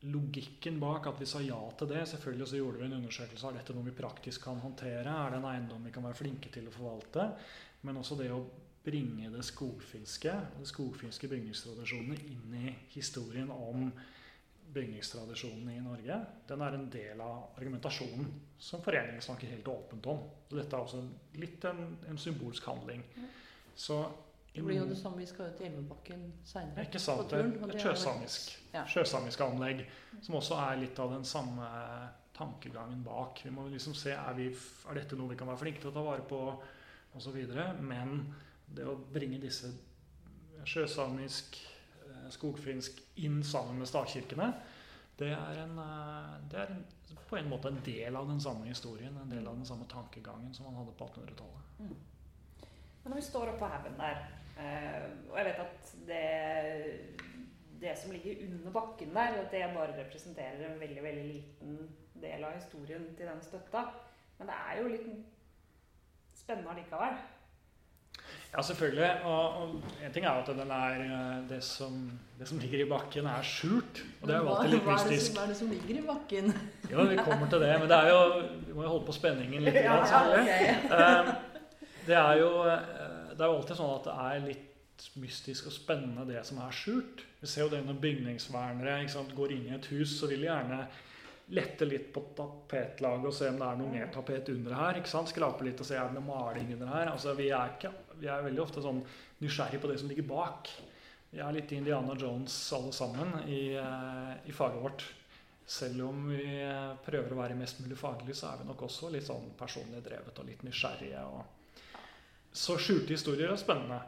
logikken 0.01 0.79
bak 0.81 1.07
at 1.09 1.19
vi 1.21 1.27
sa 1.29 1.41
ja 1.45 1.59
til 1.77 1.89
det. 1.91 2.03
Selvfølgelig 2.09 2.47
så 2.49 2.59
gjorde 2.59 2.81
vi 2.81 2.87
en 2.87 2.97
undersøkelse 2.97 3.47
av 3.47 3.57
dette 3.57 3.75
noe 3.75 3.85
vi 3.89 3.95
praktisk 3.97 4.45
kan 4.47 4.61
håndtere. 4.61 5.09
Er 5.09 5.33
det 5.33 5.39
en 5.41 5.47
eiendom 5.49 5.85
vi 5.85 5.93
kan 5.93 6.05
være 6.05 6.17
flinke 6.17 6.53
til 6.53 6.69
å 6.69 6.73
forvalte? 6.73 7.27
Men 7.85 7.99
også 8.01 8.17
det 8.21 8.29
å 8.33 8.41
bringe 8.83 9.29
det 9.29 9.43
skogfinske 9.45 10.31
og 10.33 10.63
de 10.63 10.69
skogfinske 10.69 11.29
bygningstradisjonene 11.29 12.17
inn 12.33 12.55
i 12.57 12.73
historien 12.95 13.51
om 13.53 13.91
bygningstradisjonene 14.73 15.75
i 15.75 15.83
Norge. 15.83 16.17
Den 16.47 16.63
er 16.63 16.77
en 16.77 16.87
del 16.91 17.21
av 17.21 17.57
argumentasjonen 17.59 18.27
som 18.61 18.81
foreningen 18.83 19.21
snakker 19.21 19.51
helt 19.51 19.67
åpent 19.67 20.07
om. 20.07 20.21
Så 20.49 20.57
dette 20.57 20.77
er 20.77 20.85
også 20.85 21.01
litt 21.41 21.65
en, 21.67 21.81
en 22.07 22.19
symbolsk 22.21 22.67
handling. 22.71 23.03
Så 23.75 24.01
Det 24.53 24.63
blir 24.63 24.81
jo 24.81 24.85
det 24.87 24.97
samme. 24.99 25.21
Vi 25.21 25.27
skal 25.29 25.49
jo 25.51 25.57
til 25.57 25.67
Elvebakken 25.69 26.23
seinere. 26.43 26.85
ikke 26.87 26.99
sant, 26.99 27.29
turen, 27.31 27.53
et 27.55 27.71
det 27.71 27.77
jo 27.77 27.85
sjøsamisk, 27.89 28.57
Ja. 28.73 28.85
sjøsamisk 28.87 29.41
anlegg, 29.45 29.85
som 30.21 30.35
også 30.35 30.57
er 30.59 30.81
litt 30.81 30.99
av 30.99 31.13
den 31.13 31.23
samme 31.25 31.67
tankegangen 32.35 33.03
bak. 33.03 33.41
Vi 33.45 33.51
må 33.51 33.67
liksom 33.69 33.93
se 33.95 34.11
er, 34.11 34.33
vi, 34.35 34.49
er 34.89 34.93
dette 34.99 35.15
noe 35.15 35.29
vi 35.29 35.37
kan 35.39 35.47
være 35.47 35.61
flinke 35.61 35.83
til 35.83 35.91
å 35.91 35.95
ta 35.95 36.03
vare 36.03 36.25
på, 36.27 36.41
osv. 37.15 37.37
Men 37.79 38.33
det 38.75 38.85
å 38.87 38.97
bringe 39.13 39.39
disse 39.41 39.71
sjøsamisk, 40.67 41.57
eh, 42.05 42.27
skogfinsk 42.33 43.01
inn 43.25 43.41
sammen 43.43 43.81
med 43.81 43.89
stavkirkene, 43.89 44.51
det 45.19 45.31
er, 45.35 45.63
en, 45.63 45.77
eh, 45.79 46.35
det 46.51 46.59
er 46.59 46.73
en, 46.73 46.85
på 47.29 47.37
en 47.37 47.49
måte 47.49 47.71
en 47.71 47.81
del 47.85 48.15
av 48.15 48.29
den 48.29 48.41
samme 48.41 48.65
historien, 48.69 49.17
en 49.17 49.29
del 49.29 49.47
av 49.47 49.57
den 49.57 49.67
samme 49.67 49.85
tankegangen 49.89 50.53
som 50.53 50.69
man 50.69 50.79
hadde 50.81 50.95
på 50.97 51.07
1800-tallet. 51.07 51.97
Men 53.01 53.13
når 53.13 53.19
vi 53.19 53.25
står 53.27 53.53
oppå 53.53 53.69
haugen 53.69 53.99
der, 53.99 54.23
eh, 54.61 55.03
og 55.29 55.37
jeg 55.39 55.49
vet 55.49 55.61
at 55.65 55.91
det, 56.07 56.23
det 57.81 57.97
som 57.97 58.13
ligger 58.13 58.45
under 58.47 58.71
bakken 58.71 59.13
der, 59.15 59.41
at 59.41 59.51
det 59.51 59.65
bare 59.75 59.97
representerer 59.97 60.65
en 60.67 60.79
veldig 60.79 61.03
veldig 61.03 61.27
liten 61.33 61.77
del 62.21 62.43
av 62.45 62.57
historien 62.57 63.07
til 63.17 63.29
den 63.29 63.41
støtta. 63.45 63.85
Men 64.37 64.49
det 64.49 64.57
er 64.57 64.81
jo 64.81 64.91
litt 64.91 65.07
spennende 66.37 66.73
allikevel. 66.73 67.17
Ja, 68.51 68.61
selvfølgelig. 68.67 69.09
Og, 69.23 69.61
og 69.61 69.75
en 70.03 70.11
ting 70.11 70.25
er 70.27 70.35
jo 70.35 70.43
at 70.43 70.49
den 70.57 70.73
er, 70.75 71.03
eh, 71.05 71.35
det, 71.49 71.61
som, 71.63 72.01
det 72.39 72.47
som 72.49 72.59
ligger 72.59 72.83
i 72.83 72.89
bakken, 72.89 73.29
er 73.31 73.45
skjult. 73.47 74.01
Og 74.21 74.27
det 74.27 74.35
er 74.35 74.41
jo 74.41 74.55
alltid 74.55 74.73
litt 74.73 74.89
er 74.89 74.97
mystisk. 74.97 75.37
Hva 75.37 75.45
er 75.45 75.53
det 75.53 75.59
som 75.61 75.71
ligger 75.71 76.01
i 76.01 76.03
bakken? 76.09 76.51
Jo, 76.91 77.05
vi 77.07 77.21
kommer 77.21 77.53
til 77.53 77.63
det. 77.63 77.71
Men 77.79 77.87
det 77.93 77.99
er 78.01 78.11
jo, 78.11 78.19
vi 78.67 78.75
må 78.75 78.83
jo 78.83 78.91
holde 78.97 79.07
på 79.07 79.15
spenningen 79.15 79.63
litt. 79.67 79.79
Ja, 79.87 80.01
selvfølgelig. 80.03 80.75
Eh, 80.99 81.31
Det 82.01 82.17
er 82.17 82.39
jo 82.41 82.49
eh, 82.65 83.01
det 83.37 83.45
er 83.45 83.49
jo 83.51 83.57
alltid 83.59 83.77
sånn 83.77 83.93
at 83.95 84.07
det 84.07 84.13
er 84.25 84.43
litt 84.49 85.05
mystisk 85.21 85.69
og 85.69 85.73
spennende, 85.73 86.25
det 86.29 86.41
som 86.45 86.59
er 86.61 86.73
skjult. 86.75 87.23
Vi 87.41 87.49
ser 87.49 87.65
jo 87.65 87.71
det 87.71 87.79
når 87.87 87.97
bygningsvernere 88.03 88.97
sant, 89.09 89.31
går 89.37 89.55
inn 89.55 89.69
i 89.69 89.73
et 89.77 89.87
hus, 89.93 90.17
så 90.19 90.29
vil 90.29 90.43
de 90.43 90.49
gjerne 90.49 90.81
lette 91.51 91.87
litt 91.87 92.11
på 92.13 92.21
tapetlaget 92.37 93.27
og 93.27 93.33
se 93.35 93.49
om 93.49 93.57
det 93.59 93.67
er 93.67 93.79
noe 93.79 93.91
mer 93.91 94.11
tapet 94.13 94.51
under 94.53 94.75
her. 94.77 94.99
Skrape 95.03 95.65
litt 95.65 95.81
og 95.81 95.87
se 95.89 95.97
om 95.99 96.13
det 96.13 96.19
noe 96.21 96.27
maling 96.27 96.69
under 96.77 96.91
her. 96.93 97.09
Altså, 97.15 97.33
vi, 97.39 97.49
er 97.49 97.73
ikke, 97.73 97.91
vi 98.21 98.29
er 98.29 98.43
veldig 98.45 98.61
ofte 98.63 98.83
sånn 98.85 99.01
nysgjerrig 99.41 99.79
på 99.81 99.89
det 99.91 99.99
som 100.01 100.11
ligger 100.11 100.27
bak. 100.29 100.69
Vi 101.31 101.39
er 101.39 101.55
litt 101.55 101.71
Indiana 101.73 102.13
Jones 102.19 102.55
alle 102.75 102.91
sammen 102.93 103.33
i, 103.47 103.61
eh, 103.79 104.33
i 104.49 104.53
faget 104.55 104.81
vårt. 104.83 105.05
Selv 105.71 106.01
om 106.09 106.25
vi 106.29 106.41
eh, 106.59 106.91
prøver 107.05 107.31
å 107.31 107.39
være 107.39 107.55
mest 107.55 107.79
mulig 107.79 107.95
faglig, 107.97 108.35
så 108.35 108.49
er 108.51 108.61
vi 108.61 108.67
nok 108.67 108.81
også 108.87 109.09
litt 109.13 109.23
sånn 109.29 109.51
personlig 109.59 110.01
drevet 110.03 110.39
og 110.41 110.49
litt 110.49 110.63
nysgjerrige. 110.67 111.21
Og 111.31 111.45
så 112.51 112.75
skjulte 112.81 113.15
historier 113.15 113.53
er 113.53 113.61
spennende. 113.61 114.01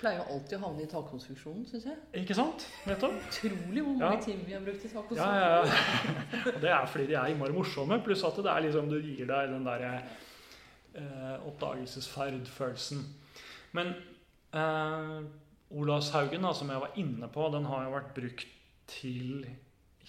Pleier 0.00 0.22
jo 0.22 0.34
alltid 0.34 0.56
å 0.56 0.62
havne 0.64 0.82
i 0.82 0.88
takkonstruksjonen, 0.90 1.66
syns 1.68 1.84
jeg. 1.86 1.98
Ikke 2.24 2.34
sant? 2.34 2.64
Nettopp. 2.88 3.20
Utrolig 3.28 3.84
hvor 3.84 3.98
mange 4.00 4.16
Ja. 4.16 4.22
timer 4.24 4.44
vi 4.48 4.54
har 4.56 4.64
brukt 4.64 4.84
i 4.84 5.16
Ja, 5.20 5.28
ja, 5.38 5.50
ja. 5.62 6.54
Og 6.56 6.60
det 6.64 6.70
er 6.72 6.86
fordi 6.86 7.06
de 7.06 7.14
er 7.20 7.26
innmari 7.30 7.52
morsomme. 7.54 8.00
Pluss 8.02 8.24
at 8.24 8.34
det 8.40 8.46
er 8.50 8.64
liksom, 8.64 8.88
du 8.90 8.98
gir 8.98 9.26
deg 9.28 9.52
den 9.52 9.64
derre 9.68 9.92
eh, 10.96 11.36
oppdagelsesferd-følelsen. 11.46 13.04
Men 13.76 13.92
eh, 14.52 15.20
Olavshaugen, 15.72 16.44
da, 16.44 16.52
som 16.56 16.70
jeg 16.72 16.82
var 16.82 16.96
inne 17.00 17.28
på, 17.32 17.48
den 17.54 17.68
har 17.70 17.86
jo 17.86 17.94
vært 17.94 18.14
brukt 18.16 18.48
til 18.92 19.46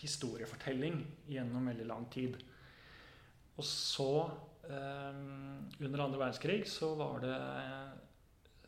historiefortelling 0.01 0.97
gjennom 1.31 1.69
veldig 1.71 1.85
lang 1.87 2.07
tid. 2.11 2.35
Og 3.55 3.67
så, 3.67 4.09
eh, 4.67 5.21
under 5.79 6.03
andre 6.03 6.19
verdenskrig, 6.19 6.63
så 6.67 6.93
var 6.99 7.23
det 7.23 7.37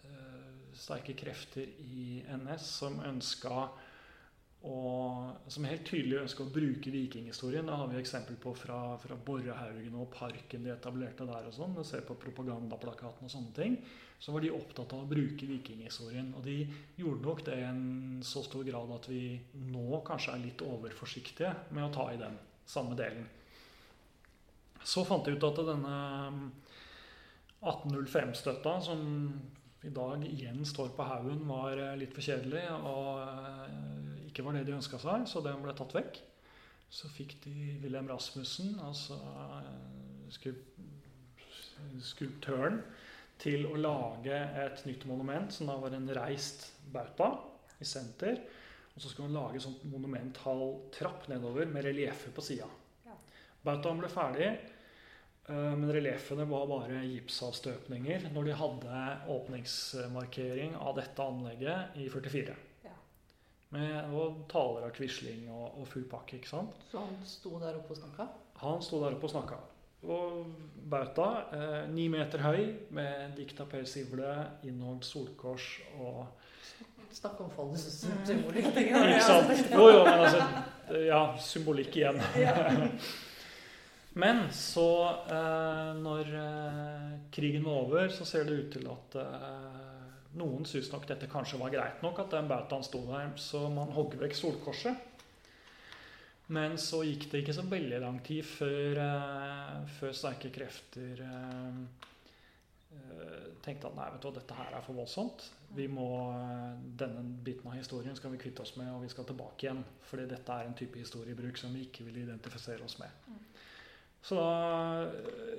eh, 0.06 0.70
sterke 0.76 1.16
krefter 1.18 1.68
i 1.84 2.22
NS 2.38 2.70
som 2.80 3.02
ønska 3.04 3.68
og 4.66 5.52
som 5.52 5.66
helt 5.70 5.84
tydelig 5.86 6.24
ønsker 6.24 6.48
å 6.48 6.54
bruke 6.54 6.90
vikinghistorien. 6.90 7.68
Det 7.70 7.76
har 7.78 7.90
vi 7.92 8.00
eksempel 8.00 8.38
på 8.42 8.54
fra, 8.58 8.80
fra 8.98 9.18
Borrehaugen 9.28 9.94
og 10.02 10.10
parken 10.16 10.66
de 10.66 10.72
etablerte 10.74 11.28
der. 11.30 11.46
og 11.46 11.54
sånn. 11.54 11.78
Ser 11.86 12.02
på 12.08 12.18
propagandaplakaten 12.18 13.28
og 13.28 13.32
sånne 13.32 13.54
ting. 13.54 13.78
Så 14.18 14.34
var 14.34 14.42
de 14.42 14.54
opptatt 14.56 14.96
av 14.98 15.04
å 15.04 15.10
bruke 15.12 15.46
vikinghistorien. 15.50 16.32
Og 16.34 16.48
de 16.48 16.58
gjorde 16.98 17.28
nok 17.28 17.44
det 17.46 17.60
i 17.60 17.68
en 17.68 18.24
så 18.26 18.42
stor 18.48 18.66
grad 18.66 18.96
at 18.98 19.10
vi 19.12 19.38
nå 19.70 20.02
kanskje 20.08 20.34
er 20.34 20.46
litt 20.48 20.66
overforsiktige 20.66 21.54
med 21.70 21.86
å 21.86 21.94
ta 21.94 22.10
i 22.10 22.22
den 22.24 22.40
samme 22.66 22.98
delen. 22.98 23.28
Så 24.86 25.06
fant 25.06 25.30
jeg 25.30 25.38
ut 25.38 25.46
at 25.46 25.62
denne 25.66 26.00
1805-støtta, 27.62 28.80
som 28.86 29.06
i 29.86 29.94
dag 29.94 30.26
igjen 30.26 30.66
står 30.66 30.94
på 30.98 31.06
haugen, 31.06 31.46
var 31.50 31.78
eh, 31.78 31.98
litt 32.02 32.14
for 32.18 32.26
kjedelig 32.26 32.66
og 32.74 33.22
eh, 33.22 34.15
ikke 34.36 34.44
var 34.44 34.58
det 34.58 34.66
de 34.68 34.76
ønska 34.76 35.00
seg, 35.00 35.24
så 35.32 35.40
den 35.40 35.62
ble 35.64 35.72
tatt 35.78 35.96
vekk. 35.96 36.20
Så 36.92 37.08
fikk 37.08 37.38
de 37.46 37.54
Wilhelm 37.82 38.10
Rasmussen, 38.12 38.76
altså 38.84 39.16
eh, 39.16 40.52
skulptøren, 42.04 42.82
til 43.40 43.66
å 43.68 43.80
lage 43.80 44.36
et 44.36 44.84
nytt 44.88 45.08
monument 45.08 45.52
som 45.52 45.72
da 45.72 45.76
var 45.80 45.96
en 45.96 46.12
reist 46.16 46.70
bauta 46.92 47.32
i 47.80 47.88
senter. 47.88 48.44
Og 48.96 49.02
så 49.04 49.12
skulle 49.12 49.28
han 49.28 49.36
lage 49.36 49.64
sånt 49.64 49.84
monumenthall 49.92 50.70
trapp 50.96 51.28
nedover 51.32 51.68
med 51.72 51.84
relieffer 51.88 52.32
på 52.36 52.44
sida. 52.44 52.68
Ja. 53.08 53.16
Bautaen 53.66 54.00
ble 54.04 54.12
ferdig. 54.12 54.52
Eh, 55.48 55.74
Men 55.80 55.92
relieffene 55.96 56.48
var 56.52 56.68
bare 56.70 57.04
gipsavstøpninger 57.08 58.30
når 58.36 58.52
de 58.52 58.62
hadde 58.62 59.02
åpningsmarkering 59.36 60.76
av 60.76 60.96
dette 61.00 61.24
anlegget 61.24 62.00
i 62.04 62.08
44. 62.12 62.56
Med 63.76 64.16
og 64.16 64.44
taler 64.52 64.88
av 64.88 64.94
Quisling 64.96 65.48
og, 65.52 65.80
og 65.82 65.88
full 65.92 66.06
pakke. 66.10 66.40
ikke 66.40 66.52
sant? 66.52 66.82
Så 66.92 67.02
han 67.04 67.16
sto 67.28 67.58
der 67.62 67.78
oppe 67.80 67.96
og 67.96 68.02
snakka? 68.02 68.28
Han 68.62 68.84
sto 68.84 69.02
der 69.04 69.18
oppe 69.18 69.28
og 69.30 69.34
snakka. 69.36 69.60
Og 70.06 70.46
bauta, 70.90 71.28
eh, 71.58 71.78
ni 71.90 72.08
meter 72.14 72.44
høy, 72.46 72.62
med 72.94 73.36
dikt 73.38 73.60
av 73.64 73.70
Per 73.72 73.88
Sivle, 73.90 74.34
innholdt 74.68 75.08
solkors 75.08 75.76
og 76.00 76.26
Snakk 77.16 77.38
om 77.46 77.52
fallets 77.56 78.02
symbolikk. 78.28 78.74
Ikke 78.76 79.22
sant? 79.24 79.52
Jo, 79.72 79.86
jo, 79.88 80.02
men 80.04 80.26
altså 80.26 80.42
Ja, 81.08 81.22
symbolikk 81.40 81.96
igjen. 81.96 82.20
Men 84.16 84.46
så, 84.52 84.90
eh, 85.28 85.90
når 86.00 86.30
eh, 86.40 87.16
krigen 87.36 87.66
var 87.68 87.82
over, 87.82 88.08
så 88.16 88.24
ser 88.28 88.46
det 88.48 88.54
ut 88.56 88.70
til 88.72 88.86
at 88.88 89.18
eh, 89.20 89.75
noen 90.40 90.66
syntes 90.68 90.92
nok 90.94 91.08
dette 91.10 91.30
kanskje 91.32 91.60
var 91.62 91.74
greit 91.74 92.02
nok, 92.06 92.22
at 92.24 92.34
den 92.36 92.50
bautaen 92.50 92.86
sto 92.86 93.02
der, 93.10 93.34
så 93.40 93.66
man 93.74 93.94
hogg 93.96 94.18
vekk 94.22 94.36
solkorset. 94.38 95.12
Men 96.56 96.76
så 96.78 97.02
gikk 97.08 97.30
det 97.32 97.42
ikke 97.42 97.56
så 97.58 97.64
veldig 97.66 98.00
lang 98.04 98.20
tid 98.26 98.46
før, 98.46 99.00
eh, 99.02 99.78
før 99.98 100.12
sterke 100.14 100.52
krefter 100.54 101.24
eh, 101.26 101.80
eh, 102.94 103.48
tenkte 103.66 103.90
at 103.90 103.98
nei, 103.98 104.12
vet 104.14 104.22
du 104.22 104.30
dette 104.36 104.58
her 104.60 104.76
er 104.78 104.86
for 104.86 105.00
voldsomt. 105.00 105.48
Vi 105.74 105.88
må, 105.90 106.06
denne 107.02 107.24
biten 107.48 107.72
av 107.72 107.80
historien 107.80 108.16
skal 108.16 108.36
vi 108.36 108.44
kvitte 108.44 108.62
oss 108.62 108.76
med, 108.78 108.92
og 108.94 109.02
vi 109.08 109.10
skal 109.10 109.26
tilbake 109.26 109.66
igjen. 109.66 109.82
Fordi 110.06 110.28
dette 110.30 110.54
er 110.54 110.70
en 110.70 110.78
type 110.78 111.02
historiebruk 111.02 111.58
som 111.58 111.74
vi 111.74 111.88
ikke 111.88 112.06
vil 112.06 112.22
identifisere 112.28 112.86
oss 112.86 113.00
med. 113.02 113.26
Mm. 113.26 113.42
Så 114.26 114.36
da 114.40 115.06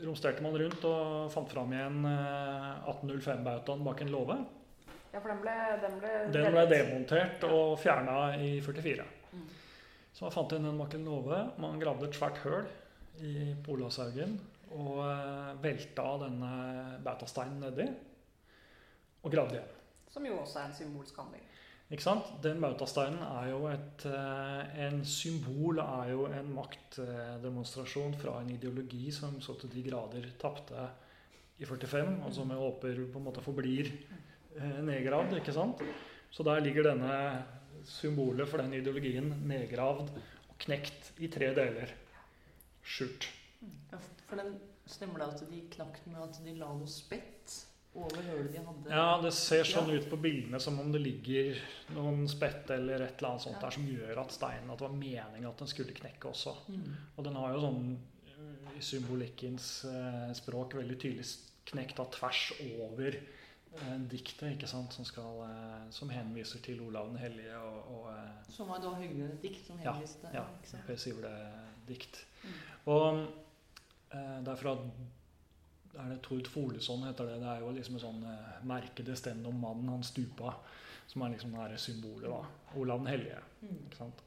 romsterte 0.03 0.43
man 0.43 0.57
rundt 0.59 0.85
og 0.89 1.29
fant 1.31 1.51
fram 1.53 1.71
igjen 1.75 2.01
eh, 2.11 2.89
1805-bautaen 2.91 3.85
bak 3.87 4.03
en 4.03 4.11
låve. 4.11 4.39
Ja, 5.17 5.21
for 5.25 5.33
den 5.33 5.39
ble, 5.41 5.53
den 5.81 5.95
ble, 5.97 6.09
Den 6.29 6.51
ble 6.53 6.63
demontert 6.69 7.45
og 7.49 7.79
fjerna 7.81 8.35
i 8.37 8.59
44. 8.61 9.05
Mm. 9.33 9.47
Så 10.13 10.27
man 10.27 10.35
fant 10.35 10.53
inn 10.53 10.67
en 10.69 10.77
makelnove. 10.77 11.39
Man 11.63 11.81
gravde 11.81 12.11
et 12.11 12.19
svært 12.19 12.43
høl 12.43 12.67
i 13.25 13.55
Polashaugen 13.65 14.35
og 14.77 14.99
eh, 15.07 15.55
velta 15.63 16.05
denne 16.21 16.51
bautasteinen 17.07 17.65
nedi. 17.65 17.87
Og 19.25 19.33
gravde 19.33 19.57
igjen. 19.57 19.73
Som 20.13 20.29
jo 20.29 20.37
også 20.43 20.61
er 20.61 20.69
en 20.69 20.77
symbolsk 20.83 21.23
handling. 21.23 21.49
Ikke 21.89 22.05
sant? 22.05 22.37
Den 22.45 22.61
bautasteinen 22.61 23.25
er 23.25 23.49
jo 23.55 23.65
et 23.73 24.07
eh, 24.13 24.79
En 24.85 25.01
symbol 25.09 25.81
er 25.81 26.13
jo 26.13 26.29
en 26.29 26.53
maktdemonstrasjon 26.61 28.21
fra 28.21 28.37
en 28.43 28.53
ideologi 28.53 29.09
som 29.17 29.41
så 29.41 29.57
til 29.65 29.73
de 29.73 29.89
grader 29.89 30.29
tapte 30.37 30.91
i 31.57 31.65
45, 31.65 32.19
og 32.21 32.33
som 32.37 32.53
jeg 32.53 32.67
håper 32.69 33.05
på 33.09 33.23
en 33.23 33.31
måte 33.31 33.49
forblir 33.49 33.89
eh, 33.89 34.25
nedgravd. 34.87 35.37
ikke 35.41 35.55
sant? 35.55 35.83
Så 36.31 36.45
der 36.47 36.61
ligger 36.65 36.91
denne 36.91 37.45
symbolet 37.87 38.49
for 38.51 38.63
den 38.63 38.75
ideologien 38.77 39.31
nedgravd 39.47 40.11
og 40.11 40.57
knekt 40.63 41.13
i 41.23 41.31
tre 41.33 41.53
deler. 41.57 41.93
Skjult. 42.87 43.29
Ja, 43.93 43.99
for 44.29 44.41
den 44.41 44.57
stemmer 44.87 45.23
det 45.23 45.31
at 45.35 45.47
de 45.51 45.63
knakk 45.73 46.03
den 46.05 46.15
med 46.15 46.27
at 46.27 46.41
de 46.45 46.55
la 46.59 46.69
noe 46.75 46.91
spett 46.91 47.55
over 47.97 48.21
hølet 48.27 48.53
de 48.53 48.61
hadde? 48.63 48.91
Ja, 48.93 49.07
det 49.23 49.33
ser 49.35 49.65
sånn 49.67 49.89
ut 49.91 50.09
på 50.11 50.19
bildene 50.21 50.61
som 50.63 50.77
om 50.83 50.91
det 50.93 51.01
ligger 51.03 51.57
noen 51.97 52.27
spett 52.31 52.69
eller 52.75 53.07
et 53.07 53.17
eller 53.19 53.33
annet 53.33 53.47
sånt 53.47 53.57
Ja. 53.57 53.63
der 53.65 53.77
som 53.79 53.89
gjør 53.89 54.21
at 54.23 54.37
steinen 54.37 54.71
At 54.71 54.79
det 54.79 54.89
var 54.89 54.99
meningen 54.99 55.49
at 55.49 55.59
den 55.59 55.73
skulle 55.73 55.97
knekke 55.97 56.29
også. 56.29 56.55
Mm. 56.69 56.93
Og 57.17 57.25
den 57.25 57.41
har 57.41 57.55
jo 57.55 57.65
sånn 57.65 57.99
øh, 58.37 58.77
i 58.77 58.85
symbolikkens 58.85 59.71
eh, 59.89 60.31
språk 60.37 60.77
veldig 60.77 60.99
tydelig 61.01 61.27
knekt 61.67 61.99
av 61.99 62.13
tvers 62.15 62.53
over 62.61 63.17
eh, 63.17 63.46
diktet, 64.11 64.55
ikke 64.55 64.69
sant, 64.71 64.95
som, 64.95 65.05
skal, 65.05 65.43
eh, 65.47 65.89
som 65.95 66.11
henviser 66.13 66.63
til 66.65 66.81
Olav 66.87 67.11
den 67.11 67.19
hellige 67.21 67.59
og, 67.59 67.91
og 67.93 68.07
eh, 68.13 68.53
Som 68.53 68.71
var 68.73 68.81
da 68.83 68.95
et 69.03 69.43
dikt 69.43 69.67
som 69.67 69.79
henviste 69.83 70.31
ja, 70.33 70.45
ja? 70.73 70.81
Per 70.87 71.01
Sivle-dikt. 71.01 72.23
Mm. 72.45 72.55
Og 72.95 73.21
eh, 74.15 74.39
derfra 74.47 74.77
er 75.97 76.13
det 76.13 76.21
Tord 76.25 76.49
Folesson 76.53 77.05
heter 77.07 77.29
det. 77.31 77.41
Det 77.43 77.51
er 77.53 77.65
jo 77.65 77.73
liksom 77.77 77.99
en 77.99 78.05
sånn 78.07 78.23
eh, 78.29 78.55
merke 78.69 79.05
det 79.07 79.19
stend 79.21 79.47
om 79.49 79.61
mannen 79.61 79.93
han 79.93 80.07
stupa, 80.07 80.55
som 81.09 81.25
er 81.25 81.35
liksom 81.35 81.57
det 81.57 81.81
symbolet, 81.81 82.31
da. 82.33 82.73
Olav 82.81 83.03
den 83.05 83.13
hellige. 83.13 83.43
Mm. 83.63 83.83
Ikke 83.89 84.01
sant? 84.01 84.25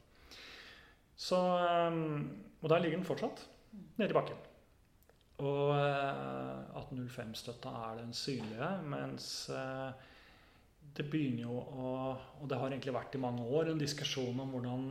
Så, 1.20 1.36
og 1.36 2.70
der 2.72 2.80
ligger 2.80 2.96
den 2.96 3.08
fortsatt, 3.08 3.42
nede 4.00 4.14
i 4.14 4.16
bakken. 4.16 4.38
Og 5.40 5.72
eh, 5.72 6.80
1805-støtta 6.82 7.72
er 7.86 8.00
den 8.02 8.16
synlige, 8.16 8.70
mens 8.92 9.28
eh, 9.56 9.92
det 10.98 11.06
begynner 11.08 11.46
jo 11.46 11.60
å 11.60 11.92
Og 12.42 12.50
det 12.50 12.58
har 12.60 12.72
egentlig 12.72 12.96
vært 12.96 13.16
i 13.16 13.22
mange 13.24 13.46
år 13.46 13.72
en 13.72 13.80
diskusjon 13.80 14.40
om 14.44 14.52
hvordan, 14.56 14.88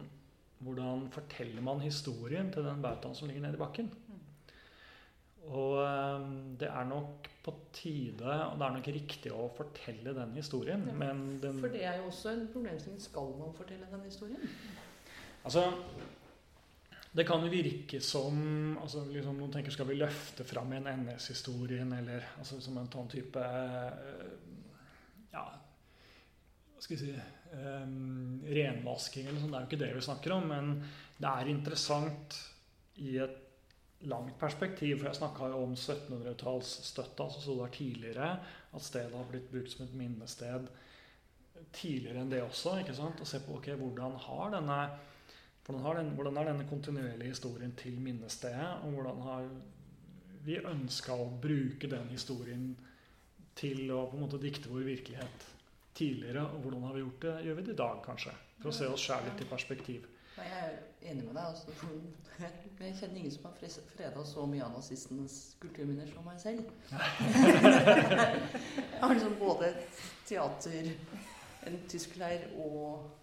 hvordan 0.65 1.09
forteller 1.13 1.65
man 1.65 1.85
historien 1.85 2.53
til 2.55 2.65
den 2.65 2.85
bautaen 2.85 3.17
som 3.17 3.29
ligger 3.29 3.45
nede 3.45 3.61
i 3.61 3.65
bakken. 3.65 3.91
Og 5.49 5.79
eh, 5.83 6.29
det 6.61 6.69
er 6.69 6.89
nok 6.89 7.29
på 7.45 7.55
tide, 7.73 8.25
og 8.25 8.59
det 8.61 8.67
er 8.67 8.77
nok 8.77 8.91
riktig 8.97 9.33
å 9.33 9.49
fortelle 9.57 10.13
den 10.17 10.33
historien, 10.37 10.85
Ja, 10.89 10.97
men 11.01 11.27
den 11.43 11.61
For 11.61 11.73
det 11.73 11.85
er 11.89 12.01
jo 12.01 12.09
også 12.11 12.33
en 12.35 12.47
problemstilling. 12.53 13.01
Skal 13.05 13.35
man 13.39 13.53
fortelle 13.57 13.89
den 13.93 14.05
historien? 14.05 14.49
Altså, 15.45 15.69
det 17.13 17.25
kan 17.25 17.47
virke 17.51 18.01
som 18.05 18.77
altså 18.83 19.05
liksom 19.09 19.39
Noen 19.39 19.53
tenker 19.55 19.73
skal 19.73 19.89
vi 19.89 19.97
løfte 19.97 20.45
fram 20.47 20.75
en 20.77 20.91
NS-historien, 20.93 21.93
eller 21.97 22.27
altså 22.39 22.61
som 22.61 22.77
en 22.79 22.91
sånn 22.93 23.11
type 23.13 23.41
eh, 23.41 24.29
Ja, 25.33 25.47
hva 26.75 26.85
skal 26.85 26.97
vi 26.97 27.01
si 27.03 27.15
um, 27.53 28.41
Renvasking 28.45 29.29
eller 29.29 29.41
sånn. 29.41 29.53
Det 29.53 29.59
er 29.59 29.65
jo 29.65 29.71
ikke 29.71 29.83
det 29.85 29.93
vi 29.97 30.07
snakker 30.09 30.37
om, 30.37 30.49
men 30.53 30.73
det 31.19 31.33
er 31.33 31.53
interessant 31.53 32.39
i 33.03 33.17
et 33.25 33.45
langt 34.07 34.37
perspektiv, 34.39 35.01
for 35.01 35.09
jeg 35.09 35.19
snakka 35.19 35.49
jo 35.51 35.63
om 35.65 35.75
1700-tallsstøtta 35.75 37.27
som 37.35 37.49
det 37.49 37.57
var 37.59 37.73
tidligere, 37.75 38.29
at 38.71 38.85
stedet 38.85 39.17
har 39.17 39.27
blitt 39.31 39.49
brukt 39.51 39.73
som 39.73 39.87
et 39.87 39.97
minnested 39.99 40.69
tidligere 41.75 42.23
enn 42.23 42.31
det 42.31 42.45
også. 42.45 42.77
ikke 42.79 42.95
sant? 42.95 43.21
Og 43.21 43.27
se 43.27 43.41
på 43.43 43.57
ok, 43.59 43.73
hvordan 43.81 44.15
har 44.29 44.53
denne 44.55 44.79
hvordan, 45.69 45.85
har 45.85 45.95
den, 45.95 46.11
hvordan 46.17 46.37
er 46.37 46.47
denne 46.49 46.65
kontinuerlige 46.69 47.29
historien 47.29 47.73
til 47.77 48.01
minnestedet, 48.01 48.69
og 48.83 48.91
hvordan 48.91 49.19
har 49.21 49.49
vi 50.47 50.55
ønska 50.65 51.13
å 51.13 51.27
bruke 51.43 51.91
den 51.93 52.09
historien 52.09 52.71
til 53.59 53.91
å 53.93 54.07
på 54.09 54.17
en 54.17 54.23
måte 54.23 54.41
dikte 54.41 54.71
vår 54.73 54.87
virkelighet 54.87 55.45
tidligere, 55.99 56.47
og 56.47 56.63
hvordan 56.65 56.87
har 56.89 56.95
vi 56.97 57.03
gjort 57.03 57.27
det, 57.27 57.35
gjør 57.45 57.59
vi 57.59 57.67
det 57.67 57.75
i 57.75 57.81
dag, 57.83 58.01
kanskje? 58.07 58.33
For 58.63 58.71
å 58.71 58.79
se 58.79 58.89
oss 58.89 59.05
sjæl 59.05 59.29
litt 59.29 59.45
i 59.45 59.51
perspektiv. 59.51 60.09
Nei, 60.39 60.47
jeg 60.49 60.65
er 60.71 61.13
enig 61.13 61.27
med 61.27 61.37
deg. 61.37 61.45
Altså, 61.45 61.69
jeg 62.87 62.97
kjenner 63.03 63.21
ingen 63.21 63.37
som 63.37 63.51
har 63.51 63.77
freda 63.93 64.25
så 64.33 64.49
mye 64.49 64.65
av 64.65 64.73
nazistenes 64.79 65.39
kulturminner 65.61 66.09
som 66.15 66.25
meg 66.25 66.41
selv. 66.41 66.65
jeg 68.89 69.05
har 69.05 69.13
liksom 69.13 69.37
både 69.43 69.75
teater, 70.25 70.93
en 71.69 71.81
tyskleir 71.93 72.49
og 72.57 73.18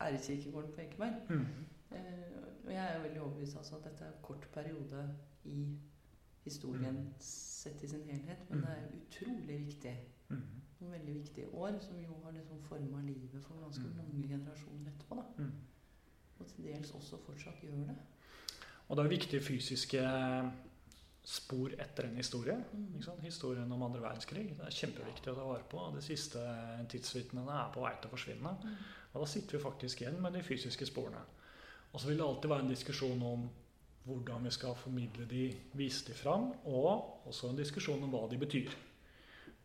ærekirkegården 0.00 0.72
på 0.74 0.80
Ekeberg. 0.80 1.20
Mm. 1.28 1.46
Eh, 1.96 2.38
og 2.64 2.72
jeg 2.72 2.84
er 2.84 2.96
jo 2.96 3.02
veldig 3.02 3.20
overbevist 3.20 3.56
altså, 3.56 3.76
at 3.76 3.90
dette 3.90 4.04
er 4.04 4.12
en 4.12 4.22
kort 4.22 4.48
periode 4.54 5.04
i 5.44 5.60
historien 6.44 7.02
mm. 7.04 7.12
sett 7.20 7.82
i 7.82 7.88
sin 7.88 8.06
helhet, 8.08 8.46
men 8.50 8.62
det 8.64 8.72
er 8.76 8.86
mm. 8.86 9.00
utrolig 9.02 9.60
viktig. 9.66 9.96
Mm 10.28 10.60
noen 10.80 10.96
veldig 10.96 11.14
viktige 11.18 11.50
år 11.52 11.76
som 11.84 12.00
jo 12.00 12.16
har 12.24 12.34
liksom 12.36 12.62
forma 12.64 13.02
livet 13.04 13.44
for 13.44 13.60
ganske 13.60 13.84
mm. 13.84 13.96
mange 13.98 14.28
generasjoner 14.28 14.92
etterpå. 14.94 15.20
da. 15.20 15.44
Mm. 15.44 15.52
Og 16.40 16.48
til 16.48 16.64
dels 16.70 16.92
også 16.96 17.20
fortsatt 17.26 17.62
gjør 17.64 17.84
det. 17.90 17.96
Og 18.88 18.96
det 18.96 19.04
er 19.04 19.12
viktige 19.12 19.44
fysiske 19.44 20.04
spor 21.30 21.74
etter 21.78 22.08
en 22.08 22.16
historie. 22.16 22.56
Mm. 22.72 23.20
Historien 23.22 23.72
om 23.72 23.82
andre 23.82 24.00
verdenskrig. 24.02 24.46
Det 24.56 24.66
er 24.66 24.78
kjempeviktig 24.78 25.32
å 25.32 25.36
ta 25.36 25.44
vare 25.50 25.68
på. 25.68 25.84
De 25.94 26.02
siste 26.04 26.40
tidsvitnene 26.90 27.58
er 27.60 27.74
på 27.74 27.84
vei 27.84 27.92
til 28.00 28.08
å 28.08 28.14
forsvinne. 28.16 28.56
Mm. 28.64 28.80
Og 29.12 29.22
da 29.22 29.26
sitter 29.26 29.56
vi 29.56 29.64
faktisk 29.64 30.02
igjen 30.02 30.20
med 30.22 30.36
de 30.36 30.44
fysiske 30.46 30.86
sporene. 30.86 31.22
Og 31.90 31.98
så 32.00 32.08
vil 32.08 32.20
det 32.20 32.26
alltid 32.26 32.52
være 32.52 32.66
en 32.66 32.72
diskusjon 32.72 33.26
om 33.26 33.48
hvordan 34.06 34.46
vi 34.46 34.52
skal 34.54 34.78
formidle 34.78 35.26
de, 35.28 35.50
vise 35.76 36.06
de 36.06 36.14
fram, 36.16 36.50
og 36.64 37.26
også 37.28 37.50
en 37.50 37.58
diskusjon 37.58 38.02
om 38.02 38.14
hva 38.14 38.24
de 38.30 38.38
betyr. 38.40 38.70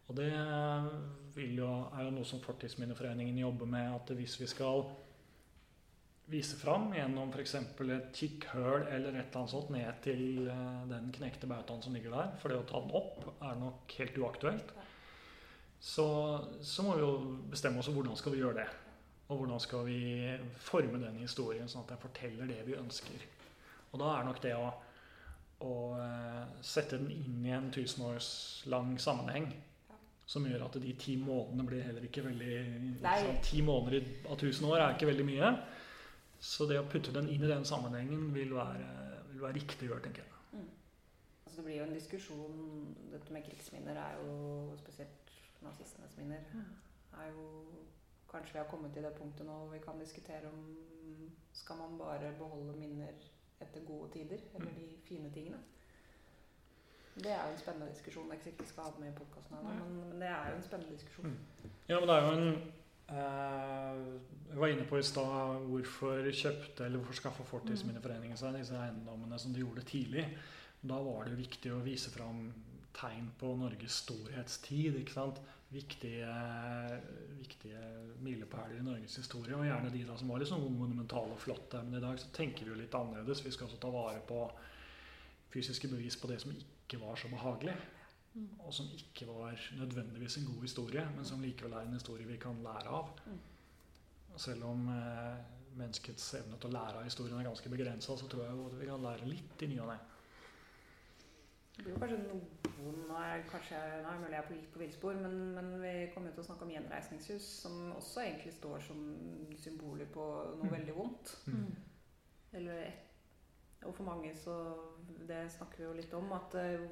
Og 0.06 0.18
det 0.20 0.30
jo, 0.30 1.66
er 1.66 2.06
jo 2.06 2.14
noe 2.14 2.28
som 2.28 2.42
Fortidsminneforeningen 2.44 3.40
jobber 3.42 3.70
med. 3.70 3.96
At 3.96 4.14
hvis 4.18 4.38
vi 4.42 4.50
skal 4.50 4.84
vise 6.30 6.58
fram 6.58 6.92
gjennom 6.94 7.32
f.eks. 7.34 7.56
et 7.58 8.12
kikkhøl 8.14 8.88
eller 8.90 9.14
et 9.14 9.28
eller 9.30 9.40
annet 9.42 9.54
sånt 9.54 9.72
ned 9.74 10.02
til 10.06 10.50
eh, 10.50 10.86
den 10.90 11.12
knekte 11.14 11.50
bautaen 11.50 11.84
som 11.86 11.94
ligger 11.94 12.14
der, 12.18 12.32
for 12.42 12.50
det 12.50 12.62
å 12.62 12.68
ta 12.70 12.82
den 12.82 12.96
opp 12.98 13.28
er 13.46 13.60
nok 13.62 13.98
helt 14.00 14.18
uaktuelt, 14.22 14.74
så, 15.80 16.08
så 16.66 16.86
må 16.86 16.96
vi 16.98 17.06
jo 17.06 17.14
bestemme 17.52 17.82
oss 17.82 17.90
for 17.90 17.98
hvordan 17.98 18.18
skal 18.18 18.34
vi 18.34 18.42
gjøre 18.42 18.64
det. 18.64 18.70
Og 19.26 19.40
hvordan 19.40 19.62
skal 19.62 19.86
vi 19.88 20.00
forme 20.62 21.00
den 21.02 21.22
historien 21.24 21.70
sånn 21.70 21.86
at 21.86 21.96
den 21.96 22.02
forteller 22.04 22.50
det 22.50 22.60
vi 22.68 22.78
ønsker. 22.78 23.24
Og 23.92 24.02
da 24.02 24.12
er 24.14 24.28
nok 24.28 24.42
det 24.44 24.52
å, 24.54 24.68
å 25.66 25.76
eh, 25.98 26.60
sette 26.62 27.00
den 27.02 27.10
inn 27.16 27.48
i 27.48 27.56
en 27.56 27.72
tusenårslang 27.74 28.94
sammenheng 29.02 29.50
som 30.26 30.46
gjør 30.50 30.66
at 30.66 30.78
de 30.82 30.94
ti 30.98 31.16
månedene 31.22 31.66
blir 31.70 31.84
heller 31.86 32.06
ikke 32.08 32.24
veldig 32.26 32.54
liksom, 33.02 33.36
Ti 33.46 33.62
måneder 33.66 34.08
av 34.30 34.40
tusen 34.42 34.66
år 34.70 34.80
er 34.82 34.96
ikke 34.96 35.10
veldig 35.12 35.26
mye. 35.28 35.52
Så 36.42 36.66
det 36.70 36.80
å 36.82 36.88
putte 36.90 37.14
den 37.16 37.30
inn 37.32 37.46
i 37.46 37.50
den 37.50 37.66
sammenhengen 37.66 38.32
vil 38.34 38.56
være, 38.58 38.88
vil 39.32 39.44
være 39.46 39.58
riktig 39.60 39.88
å 39.88 39.94
gjøre, 39.94 40.06
tenker 40.08 40.26
jeg. 40.26 40.32
Mm. 40.58 40.72
Altså 41.46 41.60
det 41.60 41.66
blir 41.68 41.78
jo 41.78 41.86
en 41.86 41.96
diskusjon 41.96 42.64
Dette 43.14 43.34
med 43.34 43.46
krigsminner 43.46 44.00
er 44.02 44.18
jo 44.20 44.34
spesielt 44.82 45.34
nazistenes 45.66 46.18
minner. 46.20 46.44
er 47.22 47.30
jo 47.32 47.46
Kanskje 48.36 48.58
vi 48.58 48.60
har 48.60 48.68
kommet 48.68 48.92
til 48.94 49.08
det 49.08 49.16
punktet 49.16 49.48
nå 49.48 49.56
hvor 49.62 49.72
vi 49.72 49.80
kan 49.84 50.02
diskutere 50.02 50.52
om 50.52 50.60
skal 51.56 51.80
man 51.80 51.98
bare 51.98 52.34
beholde 52.38 52.76
minner 52.76 53.16
etter 53.64 53.84
gode 53.88 54.12
tider, 54.12 54.42
eller 54.56 54.72
mm. 54.72 54.76
de 54.76 54.88
fine 55.08 55.32
tingene. 55.32 55.58
Det 57.16 57.32
er 57.32 57.46
jo 57.48 57.52
en 57.54 57.60
spennende 57.60 57.92
diskusjon. 57.92 58.32
Jeg 58.32 58.54
ikke 58.54 58.68
skal 58.68 58.84
ha 58.84 58.90
det 58.92 59.00
med 59.00 59.14
i 59.14 59.16
podkasten, 59.16 59.58
men, 59.64 59.94
men, 60.10 60.22
det 60.22 60.28
er 60.28 60.50
jo 60.50 60.58
en 60.58 60.64
spennende 60.64 60.94
diskusjon. 60.94 61.26
Mm. 61.26 61.70
Ja, 61.88 62.00
men 62.00 62.10
det 62.10 62.16
er 62.16 62.26
jo 62.26 62.34
en 62.34 62.50
eh, 63.16 64.20
Jeg 64.50 64.60
var 64.60 64.74
inne 64.74 64.88
på 64.90 65.00
i 65.00 65.08
stad 65.12 65.64
hvorfor 65.70 66.32
kjøpte 66.42 66.86
eller 66.86 67.00
hvorfor 67.00 67.20
skaffa 67.22 67.48
Fortidsminneforeningen 67.48 68.38
seg 68.38 68.60
disse 68.60 68.76
eiendommene 68.76 69.40
som 69.40 69.56
de 69.56 69.64
gjorde 69.64 69.88
tidlig. 69.88 70.28
Da 70.82 71.00
var 71.08 71.24
det 71.24 71.38
jo 71.38 71.44
viktig 71.46 71.72
å 71.74 71.84
vise 71.88 72.12
fram 72.12 72.50
tegn 72.96 73.30
på 73.40 73.52
Norges 73.60 74.02
storhetstid. 74.04 75.00
ikke 75.02 75.16
sant? 75.16 75.42
Viktige, 75.74 76.30
viktige 77.40 77.82
milepæler 78.24 78.80
i 78.80 78.86
Norges 78.86 79.18
historie. 79.20 79.56
Og 79.58 79.66
gjerne 79.68 79.92
de 79.94 80.06
da 80.08 80.16
som 80.20 80.32
var 80.32 80.42
litt 80.42 80.52
sånn 80.52 80.64
monumentale 80.66 81.36
og 81.36 81.42
flotte. 81.42 81.82
Men 81.84 82.00
i 82.00 82.06
dag 82.06 82.22
så 82.22 82.32
tenker 82.36 82.66
vi 82.66 82.74
jo 82.74 82.80
litt 82.80 82.96
annerledes. 82.96 83.44
Vi 83.46 83.54
skal 83.54 83.68
også 83.68 83.82
ta 83.82 83.92
vare 83.94 84.22
på 84.28 84.46
fysiske 85.54 85.92
bevis 85.92 86.18
på 86.20 86.32
det 86.32 86.40
som 86.44 86.56
ikke 86.56 87.02
var 87.02 87.20
så 87.20 87.32
behagelig. 87.32 87.76
Og 88.36 88.72
som 88.76 88.88
ikke 88.92 89.28
var 89.30 89.60
nødvendigvis 89.80 90.40
en 90.42 90.48
god 90.50 90.64
historie, 90.68 91.04
men 91.16 91.28
som 91.28 91.44
likevel 91.44 91.74
er 91.74 91.86
en 91.88 91.96
historie 91.96 92.28
vi 92.28 92.40
kan 92.42 92.58
lære 92.64 92.92
av. 92.92 93.14
Selv 94.36 94.66
om 94.68 94.90
eh, 94.92 95.38
menneskets 95.80 96.34
evne 96.42 96.58
til 96.60 96.72
å 96.72 96.76
lære 96.76 97.00
av 97.00 97.08
historien 97.08 97.40
er 97.40 97.48
ganske 97.48 97.72
begrensa, 97.72 98.18
så 98.20 98.28
tror 98.32 98.44
jeg 98.44 98.82
vi 98.82 98.90
kan 98.90 99.04
lære 99.04 99.30
litt 99.30 99.64
i 99.64 99.70
ny 99.72 99.80
og 99.84 99.94
ne. 99.94 99.98
Det 101.76 101.84
blir 101.84 101.94
jo 101.96 102.02
kanskje 102.02 102.22
noen 102.24 102.44
Nå 103.06 103.16
er 103.18 103.42
kanskje, 103.50 103.80
nå 104.04 104.12
er 104.12 104.20
mulig 104.22 104.36
jeg 104.36 104.44
er 104.44 104.48
på, 104.48 104.58
på 104.74 104.80
villspor, 104.82 105.16
men, 105.18 105.36
men, 105.56 105.72
vi 105.82 105.94
kommer 106.14 106.34
til 106.36 106.44
å 106.44 106.46
snakke 106.46 106.68
om 106.68 106.74
gjenreisningshus, 106.74 107.48
som 107.64 107.80
også 107.96 108.22
egentlig 108.22 108.54
står 108.54 108.84
som 108.86 109.00
symboler 109.58 110.10
på 110.14 110.26
noe 110.60 110.70
mm. 110.70 110.74
veldig 110.76 110.96
vondt. 111.00 111.34
Mm. 111.50 111.72
Eller 112.60 112.84
et 112.86 113.06
og 113.86 113.96
for 113.96 114.08
mange 114.08 114.32
så 114.38 114.54
Det 115.28 115.44
snakker 115.52 115.78
vi 115.78 115.84
jo 115.84 115.94
litt 115.98 116.14
om. 116.18 116.32
At 116.34 116.56
uh, 116.58 116.86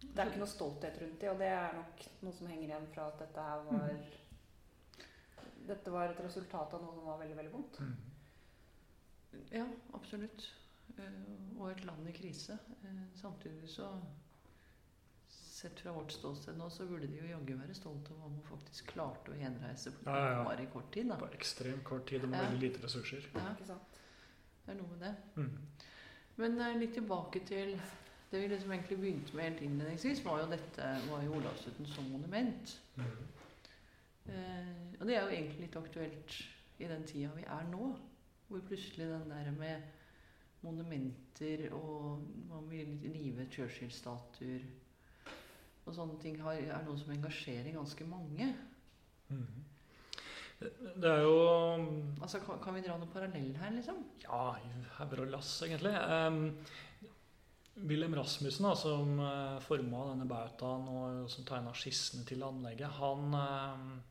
det 0.00 0.16
er 0.18 0.30
ikke 0.30 0.42
noe 0.42 0.50
stolthet 0.50 0.96
rundt 1.02 1.20
det, 1.20 1.30
og 1.30 1.38
det 1.38 1.50
er 1.52 1.76
nok 1.76 2.04
noe 2.24 2.34
som 2.34 2.48
henger 2.50 2.70
igjen 2.70 2.88
fra 2.94 3.10
at 3.10 3.20
dette 3.20 3.44
her 3.46 3.66
var 3.68 3.90
mm. 3.94 4.06
Dette 5.70 5.92
var 5.92 6.10
et 6.10 6.22
resultat 6.24 6.72
av 6.74 6.82
noe 6.82 6.96
som 6.96 7.04
var 7.06 7.20
veldig, 7.20 7.36
veldig 7.36 7.52
vondt. 7.52 7.76
Mm. 7.84 9.42
Ja, 9.52 9.66
absolutt. 9.94 10.46
Uh, 10.98 11.60
og 11.60 11.70
et 11.70 11.84
land 11.84 12.08
i 12.08 12.16
krise. 12.16 12.58
Uh, 12.84 13.04
samtidig 13.20 13.68
så 13.70 13.92
Sett 15.60 15.80
fra 15.84 15.92
vårt 15.92 16.12
ståsted 16.14 16.56
nå, 16.56 16.70
så 16.72 16.86
burde 16.88 17.04
de 17.04 17.18
jo 17.18 17.26
jaggu 17.28 17.50
være 17.58 17.74
stolt 17.76 18.06
av 18.08 18.16
hva 18.16 18.30
man 18.32 18.44
faktisk 18.46 18.94
klarte 18.94 19.34
å 19.34 19.36
gjenreise 19.36 19.90
på 19.92 20.06
ja, 20.08 20.30
ja. 20.32 20.38
bare 20.46 20.64
kort 20.72 20.88
tid. 20.94 21.10
Da. 21.10 21.18
På 21.20 21.28
ekstremt 21.36 21.84
kort 21.84 22.06
tid 22.08 22.24
og 22.24 22.30
med 22.32 22.40
ja. 22.40 22.46
veldig 22.46 22.62
lite 22.62 22.80
ressurser. 22.86 23.26
Ja, 23.34 23.50
ikke 23.52 23.66
sant. 23.68 23.98
Det 24.64 24.72
er 24.72 24.78
noe 24.78 24.88
med 24.94 25.04
det. 25.04 25.10
Mm. 25.36 25.90
Men 26.40 26.56
uh, 26.64 26.70
litt 26.80 26.96
tilbake 26.96 27.44
til 27.44 27.74
det 28.30 28.40
vi 28.40 28.48
liksom 28.48 28.72
egentlig 28.72 28.98
begynte 29.02 29.36
med 29.36 29.50
helt 29.50 29.60
innledningsvis, 29.66 30.24
var 30.24 30.40
jo 30.40 30.48
dette 30.54 30.88
var 31.10 31.22
jo 31.26 31.36
Olavshytten 31.36 31.92
som 31.92 32.08
monument. 32.08 32.74
Mm. 32.96 33.06
Eh, 34.30 35.00
og 35.00 35.06
det 35.06 35.16
er 35.16 35.24
jo 35.24 35.32
egentlig 35.34 35.64
litt 35.64 35.76
aktuelt 35.80 36.36
i 36.78 36.88
den 36.88 37.06
tida 37.08 37.32
vi 37.34 37.42
er 37.42 37.66
nå, 37.72 37.88
hvor 38.48 38.62
plutselig 38.68 39.08
den 39.10 39.32
der 39.32 39.50
med 39.56 39.82
monumenter 40.64 41.66
og 41.72 42.20
man 42.50 42.68
vil 42.70 42.96
rive 43.14 43.46
Churchill-statuer 43.52 44.68
og 45.86 45.96
sånne 45.96 46.18
ting 46.22 46.36
har, 46.44 46.60
er 46.60 46.84
noe 46.86 46.98
som 47.00 47.10
engasjerer 47.14 47.72
ganske 47.74 48.06
mange. 48.06 48.52
Mm. 49.30 49.64
Det 50.60 51.08
er 51.08 51.22
jo 51.24 51.36
Altså, 52.20 52.42
kan, 52.44 52.60
kan 52.62 52.76
vi 52.76 52.84
dra 52.84 52.98
noen 53.00 53.10
parallell 53.12 53.54
her, 53.56 53.72
liksom? 53.74 54.02
Ja, 54.26 54.52
hever 54.98 55.24
og 55.24 55.32
lass, 55.32 55.54
egentlig. 55.64 55.94
Um, 55.96 56.42
Wilhelm 57.80 58.14
Rasmussen, 58.18 58.68
da, 58.68 58.74
som 58.76 59.16
uh, 59.22 59.56
forma 59.64 60.10
denne 60.10 60.28
bautaen 60.28 60.84
og 60.92 61.30
som 61.32 61.46
tegna 61.48 61.72
skissene 61.72 62.26
til 62.28 62.44
anlegget, 62.44 62.92
han, 63.00 63.32
uh, 63.32 64.09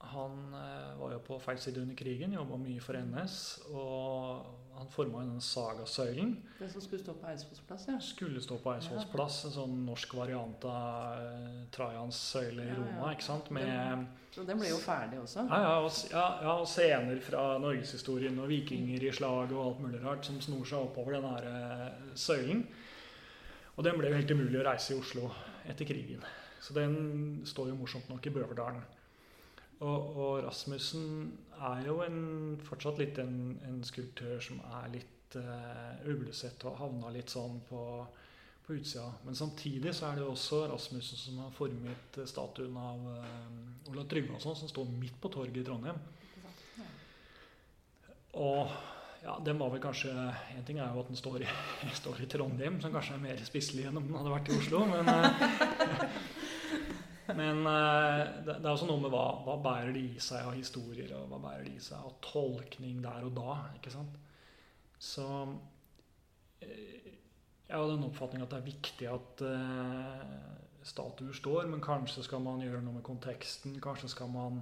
han 0.00 0.54
uh, 0.54 1.00
var 1.00 1.12
jo 1.12 1.20
på 1.26 1.36
feil 1.42 1.58
side 1.60 1.82
under 1.82 1.96
krigen, 1.98 2.32
jobba 2.32 2.56
mye 2.58 2.80
for 2.82 2.96
NS. 2.96 3.36
Og 3.68 4.46
han 4.78 4.88
forma 4.88 5.20
denne 5.20 5.42
sagasøylen. 5.44 6.32
Det 6.58 6.70
som 6.72 6.80
skulle 6.80 7.02
stå 7.02 7.12
på 7.20 7.28
Eidsvolls 7.28 7.60
plass? 7.68 7.84
Ja. 7.90 7.98
Skulle 8.00 8.40
stå 8.40 8.56
på 8.62 8.72
Eidsvolls 8.72 9.04
ja. 9.04 9.10
plass. 9.12 9.42
En 9.44 9.54
sånn 9.58 9.74
norsk 9.84 10.14
variant 10.16 10.64
av 10.70 11.20
uh, 11.20 11.58
Trajans 11.74 12.20
søyle 12.32 12.64
i 12.64 12.72
Roma. 12.72 12.96
Ja, 13.02 13.12
ikke 13.12 13.26
sant? 13.28 13.50
Med, 13.54 13.68
den, 14.36 14.46
den 14.48 14.62
ble 14.62 14.70
jo 14.72 14.78
ferdig 14.80 15.20
også? 15.20 15.44
Ja, 15.50 15.58
ja, 15.66 15.74
og, 15.84 15.98
ja, 16.14 16.54
og 16.54 16.68
scener 16.70 17.20
fra 17.26 17.44
norgeshistorien 17.62 18.40
og 18.40 18.48
vikinger 18.50 19.04
i 19.04 19.12
slag 19.14 19.52
og 19.52 19.64
alt 19.66 19.82
mulig 19.84 20.00
rart 20.04 20.24
som 20.26 20.40
snor 20.40 20.64
seg 20.64 20.80
oppover 20.80 21.18
den 21.18 21.28
her 21.28 21.50
uh, 21.50 22.14
søylen. 22.16 22.64
Og 23.76 23.84
den 23.84 24.00
ble 24.00 24.08
jo 24.10 24.16
helt 24.16 24.32
umulig 24.32 24.62
å 24.62 24.64
reise 24.66 24.94
i 24.94 24.98
Oslo 24.98 25.28
etter 25.68 25.86
krigen. 25.88 26.24
Så 26.60 26.72
den 26.76 27.44
står 27.48 27.70
jo 27.70 27.76
morsomt 27.78 28.08
nok 28.08 28.26
i 28.26 28.32
Bøverdalen. 28.32 28.82
Og, 29.80 30.16
og, 30.16 30.32
Rasmussen 30.44 31.04
er 31.56 31.86
jo 31.86 32.00
en, 32.04 32.58
fortsatt 32.64 33.00
litt 33.00 33.18
en, 33.22 33.36
en, 33.64 33.78
skulptør 33.84 34.40
som 34.44 34.60
er 34.82 34.90
litt 34.92 35.36
uh, 35.40 35.96
uglesett 36.10 36.66
og 36.68 36.76
havna 36.76 37.12
litt 37.14 37.32
sånn 37.32 37.62
på, 37.68 37.80
på 38.66 38.76
utsida. 38.76 39.06
Men 39.24 39.38
samtidig 39.38 39.94
så 39.96 40.10
er 40.10 40.18
det 40.18 40.26
jo 40.26 40.34
også 40.34 40.66
Rasmussen 40.68 41.20
som 41.22 41.40
har 41.46 41.56
formet 41.56 42.20
statuen 42.28 42.76
av 42.76 43.08
uh, 43.08 43.92
Olav 43.92 44.08
Tryggvason, 44.10 44.58
som 44.58 44.68
står 44.68 44.92
midt 45.00 45.16
på 45.20 45.32
torget 45.32 45.62
i 45.62 45.64
Trondheim. 45.64 46.00
Og 48.36 48.68
ja, 49.24 49.34
den 49.44 49.58
var 49.58 49.72
vel 49.72 49.80
kanskje 49.82 50.12
En 50.54 50.62
ting 50.64 50.78
er 50.78 50.92
jo 50.94 51.00
at 51.02 51.08
den 51.10 51.18
står 51.18 51.42
i, 51.42 51.48
står 52.02 52.20
i 52.20 52.28
Trondheim, 52.30 52.78
som 52.84 52.92
kanskje 52.92 53.16
er 53.16 53.24
mer 53.24 53.40
spisselig 53.48 53.88
enn 53.88 53.96
om 53.96 54.06
den 54.06 54.20
hadde 54.20 54.36
vært 54.36 54.52
i 54.52 54.60
Oslo. 54.60 54.84
Men, 54.92 55.08
uh, 55.08 56.20
men 57.38 57.62
det, 57.66 58.54
det, 58.54 58.64
er 58.64 58.72
også 58.72 58.88
noe 58.88 59.02
med 59.02 59.12
hva, 59.12 59.24
hva 59.46 59.56
bærer 59.62 59.92
de 59.96 60.04
i 60.14 60.22
seg 60.22 60.46
av 60.48 60.56
historier, 60.56 61.12
og 61.18 61.28
hva 61.30 61.40
bærer 61.42 61.68
de 61.68 61.74
i 61.76 61.82
seg 61.82 61.98
av 62.00 62.16
tolkning 62.24 63.02
der 63.04 63.26
og 63.28 63.34
da. 63.36 63.56
ikke 63.78 63.92
sant? 63.94 64.18
Så 65.00 65.26
jeg 66.60 67.78
har 67.78 67.86
den 67.86 68.02
oppfatning 68.08 68.42
at 68.42 68.50
det 68.50 68.58
er 68.58 68.66
viktig 68.66 69.06
at 69.06 69.42
uh, 69.46 70.24
statuer 70.82 71.36
står, 71.36 71.68
men 71.70 71.82
kanskje 71.84 72.24
skal 72.26 72.42
man 72.42 72.62
gjøre 72.64 72.82
noe 72.82 72.98
med 72.98 73.06
konteksten. 73.06 73.78
kanskje 73.82 74.10
skal 74.10 74.30
man 74.32 74.58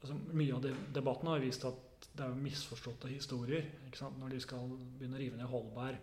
altså, 0.00 0.14
Mye 0.30 0.54
av 0.54 0.68
debatten 0.94 1.32
har 1.32 1.42
vist 1.42 1.66
at 1.66 2.06
det 2.14 2.24
er 2.24 2.38
misforståtte 2.38 3.10
historier. 3.10 3.66
Når 4.20 4.34
de 4.34 4.40
skal 4.42 4.70
begynne 4.70 5.18
å 5.18 5.22
rive 5.22 5.38
ned 5.40 5.50
Holberg, 5.50 5.98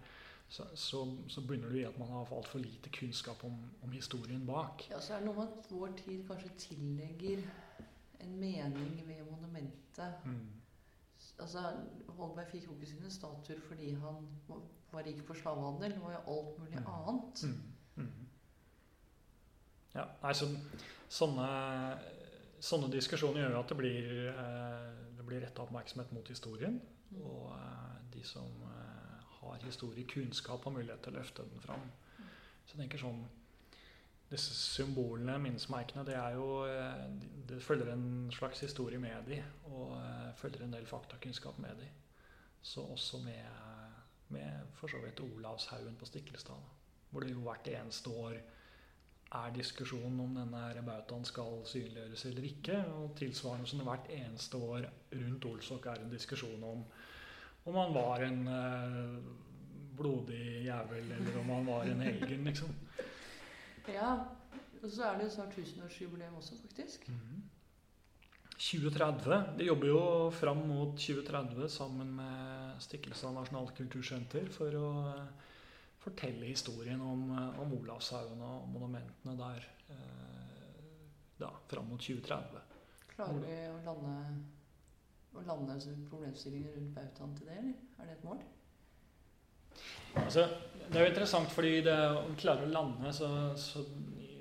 så, 0.48 0.64
så, 0.76 1.18
så 1.28 1.42
begynner 1.42 1.70
du 1.70 1.80
i 1.80 1.86
at 1.88 1.98
man 2.00 2.08
har 2.08 2.30
altfor 2.32 2.60
lite 2.60 2.90
kunnskap 2.90 3.44
om, 3.44 3.56
om, 3.82 3.92
historien 3.92 4.46
bak. 4.46 4.88
Ja, 4.92 5.00
Så 5.02 5.14
er 5.14 5.24
det 5.24 5.28
noe 5.30 5.40
med 5.40 5.48
at 5.48 5.72
vår 5.72 5.96
tid 6.00 6.22
kanskje 6.28 6.52
tillegger 6.58 7.42
en 8.20 8.38
mening 8.40 9.02
ved 9.08 9.24
monumentet. 9.32 10.22
Mm. 10.26 10.62
Altså, 11.40 11.64
Holberg 12.18 12.48
fikk 12.52 12.70
jo 12.70 12.76
ikke 12.78 12.88
sine 12.94 13.12
statuer 13.12 13.60
fordi 13.68 13.94
han 14.00 14.28
var 14.92 15.04
rik 15.06 15.26
på 15.28 15.34
slavehandel. 15.34 15.98
Det 15.98 16.04
var 16.04 16.14
jo 16.14 16.38
alt 16.38 16.60
mulig 16.60 16.80
mm. 16.80 16.92
annet. 16.94 17.44
Mm. 17.44 18.04
Mm. 18.04 18.28
Ja, 19.96 20.06
nei, 20.24 20.34
så, 20.36 20.48
sånne, 21.10 21.50
sånne, 22.60 22.92
diskusjoner 22.92 23.46
gjør 23.46 23.54
jo 23.56 23.62
at 23.62 23.72
det 23.72 23.78
blir, 23.80 24.10
eh, 24.32 24.90
det 25.18 25.28
blir 25.28 25.44
retta 25.44 25.64
oppmerksomhet 25.64 26.12
mot 26.16 26.32
historien. 26.32 26.82
Mm. 27.12 27.22
Og 27.22 27.54
eh, 27.56 27.94
de 28.14 28.24
som 28.28 28.66
eh, 28.72 28.85
har 29.46 29.66
historiekunnskap, 29.66 30.66
og 30.66 30.78
mulighet 30.78 31.04
til 31.06 31.16
å 31.16 31.20
løfte 31.20 31.48
den 31.50 31.64
fram. 31.64 31.90
Så 32.66 32.76
jeg 32.76 32.84
tenker 32.84 33.02
sånn 33.02 33.26
disse 34.30 34.56
symbolene, 34.58 35.38
minnesmerkene, 35.40 36.04
det 36.08 36.16
er 36.18 36.34
jo 36.34 36.48
eh, 36.66 37.04
Det 37.46 37.60
følger 37.62 37.92
en 37.94 38.32
slags 38.34 38.64
historie 38.66 38.98
med 39.00 39.30
de, 39.30 39.38
og 39.70 39.94
eh, 40.00 40.32
følger 40.40 40.66
en 40.66 40.74
del 40.74 40.88
faktakunnskap 40.90 41.60
med 41.62 41.78
de. 41.84 41.92
Så 42.66 42.82
også 42.82 43.22
med 43.22 43.66
med 44.28 44.60
for 44.74 44.88
så 44.88 44.98
vidt 45.04 45.20
Olavshaugen 45.20 45.96
på 45.96 46.06
Stiklestad. 46.06 46.62
Hvor 47.10 47.20
det 47.20 47.32
jo 47.32 47.40
hvert 47.46 47.68
eneste 47.68 48.10
år 48.10 48.38
er 49.36 49.54
diskusjon 49.56 50.20
om 50.20 50.36
denne 50.36 50.86
bautaen 50.86 51.26
skal 51.26 51.62
synliggjøres 51.66 52.26
eller 52.26 52.48
ikke. 52.50 52.78
Og 52.86 53.16
tilsvarende 53.18 53.68
som 53.68 53.80
det 53.80 53.88
hvert 53.88 54.10
eneste 54.10 54.58
år 54.58 54.88
rundt 55.14 55.46
Olsok 55.46 55.86
er 55.86 56.02
en 56.02 56.12
diskusjon 56.12 56.64
om 56.64 56.84
om 57.66 57.76
han 57.76 57.94
var 57.94 58.24
en 58.26 58.48
uh, 58.48 59.18
blodig 59.98 60.66
jævel, 60.66 61.12
eller 61.18 61.40
om 61.42 61.50
han 61.50 61.70
var 61.70 61.92
en 61.92 62.02
helgen, 62.06 62.44
liksom. 62.50 62.76
Ja. 63.90 64.16
Og 64.84 64.92
så 64.92 65.08
er 65.10 65.18
det 65.18 65.32
snart 65.34 65.56
tusenårsjubileum 65.56 66.36
også, 66.38 66.56
faktisk. 66.62 67.08
Mm 67.10 67.16
-hmm. 67.16 67.42
2030. 68.58 69.44
De 69.58 69.64
jobber 69.64 69.88
jo 69.88 70.32
fram 70.32 70.62
mot 70.68 70.96
2030 70.96 71.70
sammen 71.70 72.16
med 72.16 72.82
Stikkelsa 72.84 73.32
Nasjonalt 73.36 73.76
Kultursenter 73.76 74.48
for 74.56 74.78
å 74.80 74.92
eh, 75.12 75.26
fortelle 76.00 76.48
historien 76.48 77.02
om, 77.04 77.26
eh, 77.36 77.60
om 77.60 77.74
Olavshaugen 77.76 78.42
og 78.48 78.70
monumentene 78.72 79.36
der 79.42 79.68
eh, 79.92 80.80
da, 81.42 81.52
fram 81.68 81.92
mot 81.92 82.00
2030. 82.00 82.64
Klarer 83.16 83.42
vi 83.44 83.58
å 83.74 83.82
lande, 83.84 84.16
å 85.36 85.46
lande 85.48 85.78
problemstillinger 86.10 86.76
rundt 86.76 86.96
bautaen 86.96 87.36
til 87.38 87.50
det, 87.50 87.58
eller 87.62 87.74
er 88.00 88.10
det 88.10 88.18
et 88.18 88.28
mål? 88.28 88.44
Altså, 90.16 90.48
det 90.88 90.96
er 90.96 91.06
jo 91.06 91.12
interessant 91.12 91.52
fordi 91.52 91.74
det, 91.84 91.96
om 92.18 92.32
vi 92.32 92.40
klarer 92.40 92.68
å 92.68 92.72
lande, 92.72 93.12
så, 93.14 93.30
så 93.60 93.84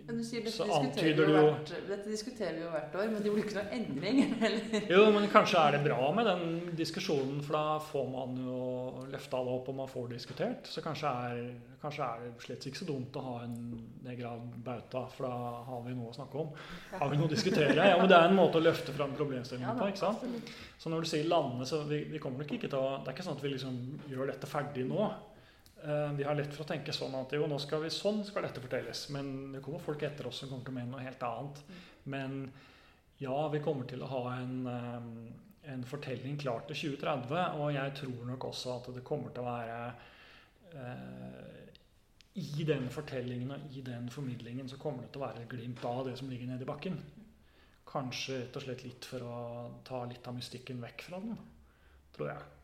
men 0.06 0.18
du 0.20 0.24
sier 0.26 0.42
dette 0.44 0.52
så 0.52 0.66
antyder 0.76 1.16
du 1.16 1.32
jo 1.32 1.42
hvert, 1.46 1.70
Dette 1.88 2.10
diskuterer 2.10 2.58
vi 2.58 2.64
jo 2.64 2.70
hvert 2.72 2.96
år, 3.00 3.06
men 3.12 3.22
det 3.24 3.32
blir 3.32 3.46
ikke 3.46 3.56
noe 3.56 3.76
endring? 3.78 4.20
Eller? 4.48 4.88
Jo, 4.92 5.04
men 5.14 5.26
kanskje 5.32 5.62
er 5.62 5.76
det 5.76 5.80
bra 5.86 6.10
med 6.16 6.28
den 6.28 6.74
diskusjonen, 6.76 7.40
for 7.46 7.56
da 7.56 7.78
får 7.88 8.10
man 8.12 8.36
jo 8.44 8.58
løfta 9.12 9.40
det 9.46 9.54
opp, 9.56 9.70
og 9.72 9.78
man 9.80 9.90
får 9.90 10.12
diskutert. 10.12 10.68
Så 10.68 10.84
kanskje 10.84 11.14
er, 11.28 11.42
kanskje 11.82 12.08
er 12.08 12.24
det 12.26 12.32
slett 12.44 12.68
ikke 12.68 12.82
så 12.82 12.88
dumt 12.90 13.16
å 13.16 13.24
ha 13.24 13.34
en 13.46 13.58
nedgravd 14.04 14.56
bauta, 14.68 15.06
for 15.16 15.28
da 15.28 15.64
har 15.70 15.84
vi 15.88 15.96
noe 15.96 16.12
å 16.12 16.16
snakke 16.20 16.40
om. 16.44 16.54
Har 16.94 17.12
vi 17.12 17.20
noe 17.20 17.30
å 17.30 17.34
diskutere? 17.34 17.74
Ja, 17.80 17.98
men 18.00 18.10
Det 18.12 18.20
er 18.20 18.28
en 18.28 18.38
måte 18.38 18.60
å 18.60 18.64
løfte 18.64 18.96
fram 18.96 19.16
problemstillingen 19.16 19.80
på. 19.80 19.88
ikke 19.92 20.04
sant? 20.04 20.50
Så 20.78 20.92
når 20.92 21.04
du 21.06 21.14
sier 21.14 21.28
lande, 21.30 21.64
så 21.68 21.84
vi, 21.88 22.04
vi 22.12 22.20
kommer 22.20 22.44
nok 22.44 22.58
ikke 22.58 22.68
til 22.68 22.80
å 22.80 22.98
Det 23.00 23.08
er 23.08 23.16
ikke 23.16 23.24
sånn 23.30 23.38
at 23.38 23.46
vi 23.46 23.54
liksom 23.56 23.78
gjør 24.12 24.34
dette 24.34 24.50
ferdig 24.50 24.84
nå. 24.90 25.08
Eh, 25.84 26.12
vi 26.12 26.24
har 26.24 26.34
lett 26.34 26.54
for 26.54 26.64
å 26.64 26.68
tenke 26.68 26.92
sånn 26.96 27.12
at 27.18 27.34
jo, 27.36 27.44
nå 27.48 27.58
skal 27.60 27.82
vi 27.82 27.90
sånn 27.92 28.22
skal 28.24 28.46
dette 28.46 28.62
fortelles. 28.62 29.02
Men 29.12 29.52
det 29.52 29.60
kommer 29.64 29.82
folk 29.84 30.04
etter 30.06 30.30
oss 30.30 30.40
som 30.40 30.48
kommer 30.48 30.64
til 30.64 30.72
å 30.72 30.78
mene 30.78 30.92
noe 30.94 31.04
helt 31.04 31.26
annet. 31.28 31.60
Mm. 31.66 31.82
Men 32.14 32.38
ja, 33.20 33.36
vi 33.52 33.60
kommer 33.64 33.88
til 33.90 34.04
å 34.04 34.08
ha 34.08 34.22
en, 34.38 34.54
eh, 34.70 35.74
en 35.74 35.84
fortelling 35.88 36.40
klar 36.40 36.64
til 36.70 36.96
2030. 36.96 37.60
Og 37.60 37.74
jeg 37.76 37.96
tror 38.00 38.24
nok 38.30 38.48
også 38.48 38.78
at 38.78 38.90
det 38.96 39.04
kommer 39.04 39.34
til 39.34 39.44
å 39.44 39.50
være 39.50 39.78
eh, 40.72 41.60
I 42.40 42.64
den 42.66 42.88
fortellingen 42.90 43.52
og 43.54 43.76
i 43.76 43.84
den 43.84 44.08
formidlingen 44.10 44.66
så 44.68 44.80
kommer 44.80 45.04
det 45.04 45.12
til 45.12 45.20
å 45.20 45.26
være 45.28 45.44
et 45.44 45.52
glimt 45.52 45.84
av 45.84 46.00
det 46.08 46.16
som 46.18 46.32
ligger 46.32 46.48
nede 46.48 46.64
i 46.64 46.72
bakken. 46.72 46.96
Kanskje 47.86 48.40
rett 48.40 48.56
og 48.56 48.64
slett 48.64 48.82
litt 48.88 49.06
for 49.06 49.22
å 49.22 49.38
ta 49.86 50.00
litt 50.08 50.26
av 50.26 50.34
mystikken 50.34 50.80
vekk 50.82 51.10
fra 51.10 51.20
den, 51.22 51.36
tror 52.16 52.32
jeg. 52.32 52.63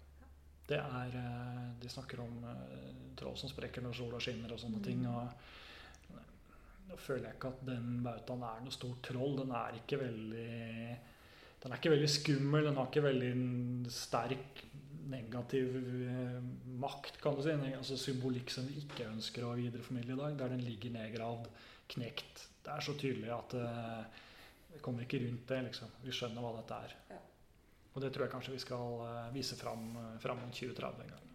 Det 0.70 0.78
er 0.78 1.16
eh, 1.18 1.62
De 1.82 1.90
snakker 1.90 2.22
om 2.22 2.44
eh, 2.46 2.90
troll 3.18 3.38
som 3.38 3.50
sprekker 3.50 3.84
når 3.84 3.96
sola 3.98 4.20
skinner 4.22 4.54
og 4.54 4.62
sånne 4.62 4.80
mm. 4.80 4.86
ting. 4.86 5.06
og 5.10 6.18
Nå 6.90 6.98
føler 6.98 7.28
jeg 7.28 7.38
ikke 7.38 7.52
at 7.54 7.64
den 7.68 8.00
bautaen 8.02 8.44
er 8.46 8.62
noe 8.64 8.74
stort 8.74 9.02
troll. 9.06 9.36
Den 9.42 9.54
er 9.54 9.78
ikke 9.82 10.00
veldig 10.00 10.50
den 11.60 11.74
er 11.74 11.76
ikke 11.76 11.92
veldig 11.92 12.08
skummel, 12.08 12.64
den 12.64 12.78
har 12.80 12.86
ikke 12.88 13.02
veldig 13.04 13.32
sterk 13.92 14.62
negativ 15.10 15.74
eh, 15.76 16.38
makt, 16.80 17.18
kan 17.20 17.36
du 17.36 17.42
si. 17.44 17.52
Altså 17.52 17.98
symbolikk 18.00 18.52
som 18.54 18.68
vi 18.68 18.78
ikke 18.80 19.10
ønsker 19.10 19.44
å 19.44 19.56
videreformidle 19.58 20.16
i 20.16 20.20
dag. 20.22 20.38
Der 20.40 20.54
den 20.54 20.64
ligger 20.64 20.94
nedgravd, 20.94 21.50
knekt. 21.96 22.46
Det 22.64 22.72
er 22.72 22.84
så 22.86 22.94
tydelig 22.96 23.32
at 23.34 23.56
uh, 23.56 24.20
vi 24.70 24.80
kommer 24.84 25.04
ikke 25.04 25.20
rundt 25.24 25.48
det. 25.50 25.60
liksom. 25.68 25.92
Vi 26.04 26.14
skjønner 26.14 26.44
hva 26.44 26.54
dette 26.60 26.78
er. 26.86 26.96
Ja. 27.10 27.20
Og 27.94 28.02
det 28.02 28.12
tror 28.14 28.26
jeg 28.26 28.32
kanskje 28.34 28.54
vi 28.54 28.62
skal 28.62 29.00
eh, 29.06 29.30
vise 29.34 29.56
fram 29.58 29.90
eh, 29.96 30.18
fram 30.22 30.42
mot 30.42 30.54
2030 30.54 31.04
en 31.04 31.14
gang. 31.14 31.26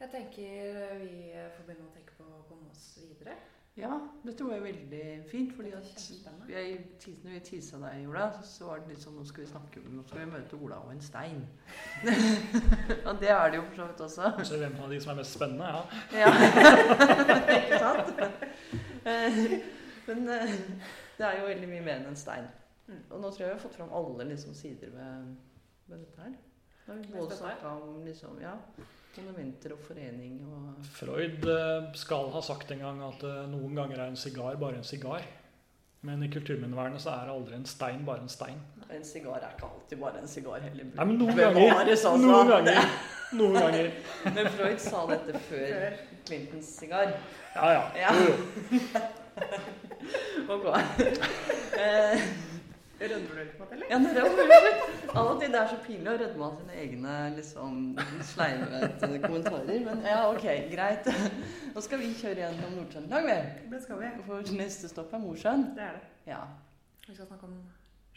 Jeg 0.00 0.12
tenker 0.14 1.00
vi 1.02 1.14
får 1.56 1.64
begynne 1.66 1.88
å 1.88 1.94
tenke 1.94 2.14
på 2.16 2.24
å 2.24 2.44
komme 2.48 2.70
oss 2.72 2.94
videre. 3.02 3.34
Ja, 3.78 3.96
dette 4.24 4.44
var 4.44 4.56
jo 4.56 4.62
veldig 4.64 5.04
fint. 5.30 5.52
fordi 5.56 5.70
at 5.72 6.10
jeg, 6.48 6.78
Når 7.22 7.30
vi 7.30 7.40
tisa 7.40 7.78
deg, 7.78 8.08
Ola, 8.08 8.30
så 8.42 8.66
var 8.66 8.80
det 8.80 8.94
litt 8.94 9.04
sånn 9.04 9.14
Nå 9.16 9.24
skal 9.28 9.44
vi 9.44 9.50
snakke 9.50 9.80
om, 9.80 9.92
nå 9.96 10.04
skal 10.08 10.24
vi 10.24 10.30
møte 10.32 10.58
Ola 10.58 10.80
og 10.84 10.92
en 10.92 11.02
stein. 11.04 11.44
og 13.08 13.20
det 13.20 13.30
er 13.30 13.50
det 13.50 13.60
jo 13.60 13.66
for 13.68 13.76
så 13.76 13.88
vidt 13.90 14.04
også. 14.06 14.32
Kanskje 14.36 14.60
hvem 14.64 14.78
av 14.84 14.94
de 14.94 15.00
som 15.00 15.12
er 15.12 15.20
mest 15.20 15.36
spennende? 15.38 15.84
Ja. 16.12 16.24
ja. 16.24 16.32
Ikke 17.58 17.82
sant? 17.84 18.16
Eh, 19.00 19.54
men 20.04 20.26
det 20.28 21.24
er 21.24 21.38
jo 21.38 21.46
veldig 21.48 21.68
mye 21.70 21.84
mer 21.86 22.02
enn 22.02 22.10
en 22.10 22.18
stein. 22.20 22.44
Mm. 22.90 23.02
Og 23.08 23.20
nå 23.22 23.28
tror 23.30 23.44
jeg 23.44 23.50
vi 23.50 23.54
har 23.54 23.62
fått 23.62 23.76
fram 23.78 23.92
alle 23.94 24.24
liksom, 24.32 24.54
sider 24.58 24.94
ved, 24.94 25.34
ved, 25.86 25.98
dette 25.98 26.24
her. 26.24 26.32
Da 26.86 26.92
har 26.92 27.02
vi 27.02 27.12
både 27.14 27.36
snakka 27.38 27.74
om 27.78 28.00
liksom, 28.04 28.40
ja, 28.42 28.56
monumenter 29.16 29.74
og 29.76 29.84
forening 29.84 30.40
og 30.46 30.88
Freud 30.96 31.46
eh, 31.50 31.90
skal 31.98 32.32
ha 32.34 32.42
sagt 32.42 32.72
en 32.74 32.82
gang 32.82 33.02
at 33.06 33.22
eh, 33.26 33.44
noen 33.52 33.78
ganger 33.78 34.00
er 34.00 34.10
en 34.10 34.18
sigar 34.18 34.58
bare 34.58 34.80
en 34.80 34.86
sigar. 34.86 35.22
Men 36.02 36.22
i 36.24 36.30
kulturminnevernet 36.32 37.02
så 37.02 37.12
er 37.12 37.28
det 37.28 37.32
aldri 37.36 37.56
en 37.58 37.66
stein 37.68 38.04
bare 38.06 38.24
en 38.24 38.32
stein. 38.32 38.60
En 38.90 39.02
sigar 39.04 39.36
er 39.36 39.52
ikke 39.52 39.68
alltid 39.68 40.00
bare 40.00 40.22
en 40.22 40.30
sigar 40.32 40.62
heller. 40.64 40.88
Nei, 40.96 41.06
men 41.10 41.18
noen 41.20 41.36
ganger. 41.36 41.82
Altså. 41.84 42.14
Noen 42.16 42.48
ganger. 42.48 42.94
Noen 43.36 43.58
ganger. 43.60 43.90
men 44.38 44.48
Freud 44.56 44.80
sa 44.82 45.04
dette 45.12 45.42
før 45.50 45.98
Clintons 46.24 46.74
sigar. 46.80 47.12
Ja, 47.54 47.72
ja. 47.76 47.84
ja. 48.00 48.12
Ok. 50.50 50.64
Rødmer 53.00 53.30
du 53.32 53.40
litt 53.40 53.60
eller? 53.72 53.86
Ja, 53.88 53.98
det 54.04 54.10
rødmer 54.16 55.14
Av 55.16 55.28
og 55.30 55.38
til 55.40 55.52
det 55.54 55.60
er 55.60 55.70
så 55.70 55.76
pinlig 55.86 56.10
å 56.12 56.16
rødme 56.20 56.44
av 56.46 56.58
sine 56.58 56.74
egne 56.82 57.14
liksom, 57.38 57.78
sleivete 58.28 59.08
kommentarer. 59.24 59.78
Men 59.86 60.04
ja, 60.04 60.18
ok, 60.28 60.46
greit. 60.70 61.08
Nå 61.74 61.82
skal 61.86 62.02
vi 62.02 62.10
kjøre 62.18 62.44
gjennom 62.44 62.76
Nord-Trøndelag, 62.76 63.28
vi. 63.30 63.68
Det 63.72 63.80
skal 63.86 64.02
vi. 64.02 64.10
For 64.28 64.52
neste 64.58 64.90
stopp 64.92 65.16
er 65.16 65.22
Mosjøen. 65.24 65.64
Det 65.78 65.86
er 65.86 65.96
det. 65.96 66.10
Ja. 66.28 66.42
Vi 67.06 67.16
skal 67.16 67.30
snakke 67.30 67.48
om 67.48 67.56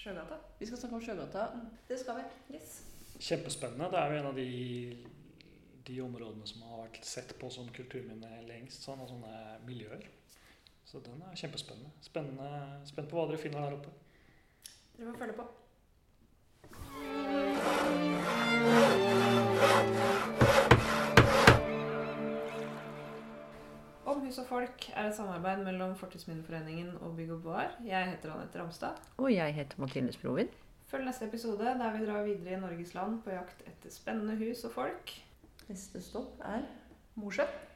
Sjøgata. 0.03 0.41
Vi 0.59 0.67
skal 0.67 0.83
snakke 0.83 0.99
om 0.99 1.05
Sjøgata. 1.07 1.47
Det 1.87 1.99
skal 2.03 2.19
vi. 2.19 2.27
Yes. 2.57 2.75
kjempespennende. 3.23 3.87
Det 3.93 4.01
er 4.01 4.11
jo 4.11 4.19
en 4.19 4.29
av 4.33 4.37
de, 4.37 4.47
de 5.87 5.99
områdene 6.03 6.49
som 6.49 6.67
har 6.67 6.83
vært 6.83 7.07
sett 7.07 7.31
på 7.39 7.49
som 7.55 7.71
kulturminne 7.71 8.43
lengst. 8.49 8.83
Sånne, 8.83 9.07
sånne 9.07 9.61
miljøer. 9.63 10.03
Så 10.83 10.99
den 11.07 11.23
er 11.23 11.39
kjempespennende. 11.39 11.95
Spennende. 12.03 12.49
Spent 12.89 13.07
på 13.09 13.17
hva 13.17 13.29
dere 13.31 13.39
finner 13.41 13.63
der 13.63 13.79
oppe. 13.79 13.93
Dere 15.03 15.11
må 15.11 15.19
følge 15.19 15.33
på. 15.35 15.43
Om 24.05 24.21
hus 24.23 24.37
og 24.37 24.47
folk 24.47 24.85
er 24.93 25.09
et 25.09 25.15
samarbeid 25.17 25.65
mellom 25.65 25.97
Fortidsminneforeningen 25.99 26.95
og 27.01 27.17
Bygg 27.17 27.31
og 27.35 27.41
Bar. 27.43 27.75
Jeg 27.83 28.13
heter 28.13 28.31
Anette 28.31 28.61
Ramstad. 28.61 29.03
Og 29.17 29.33
jeg 29.33 29.53
heter 29.53 29.83
Mathilde 29.83 30.15
Sprovin. 30.15 30.47
Følg 30.87 31.05
neste 31.09 31.27
episode 31.27 31.75
der 31.83 31.97
vi 31.97 32.05
drar 32.05 32.23
videre 32.23 32.55
i 32.55 32.61
Norges 32.63 32.95
land 32.95 33.19
på 33.27 33.35
jakt 33.35 33.67
etter 33.67 33.91
spennende 33.91 34.39
hus 34.39 34.63
og 34.63 34.71
folk. 34.71 35.15
Neste 35.67 35.99
stopp 36.01 36.39
er 36.47 36.63
Mosjøen. 37.19 37.72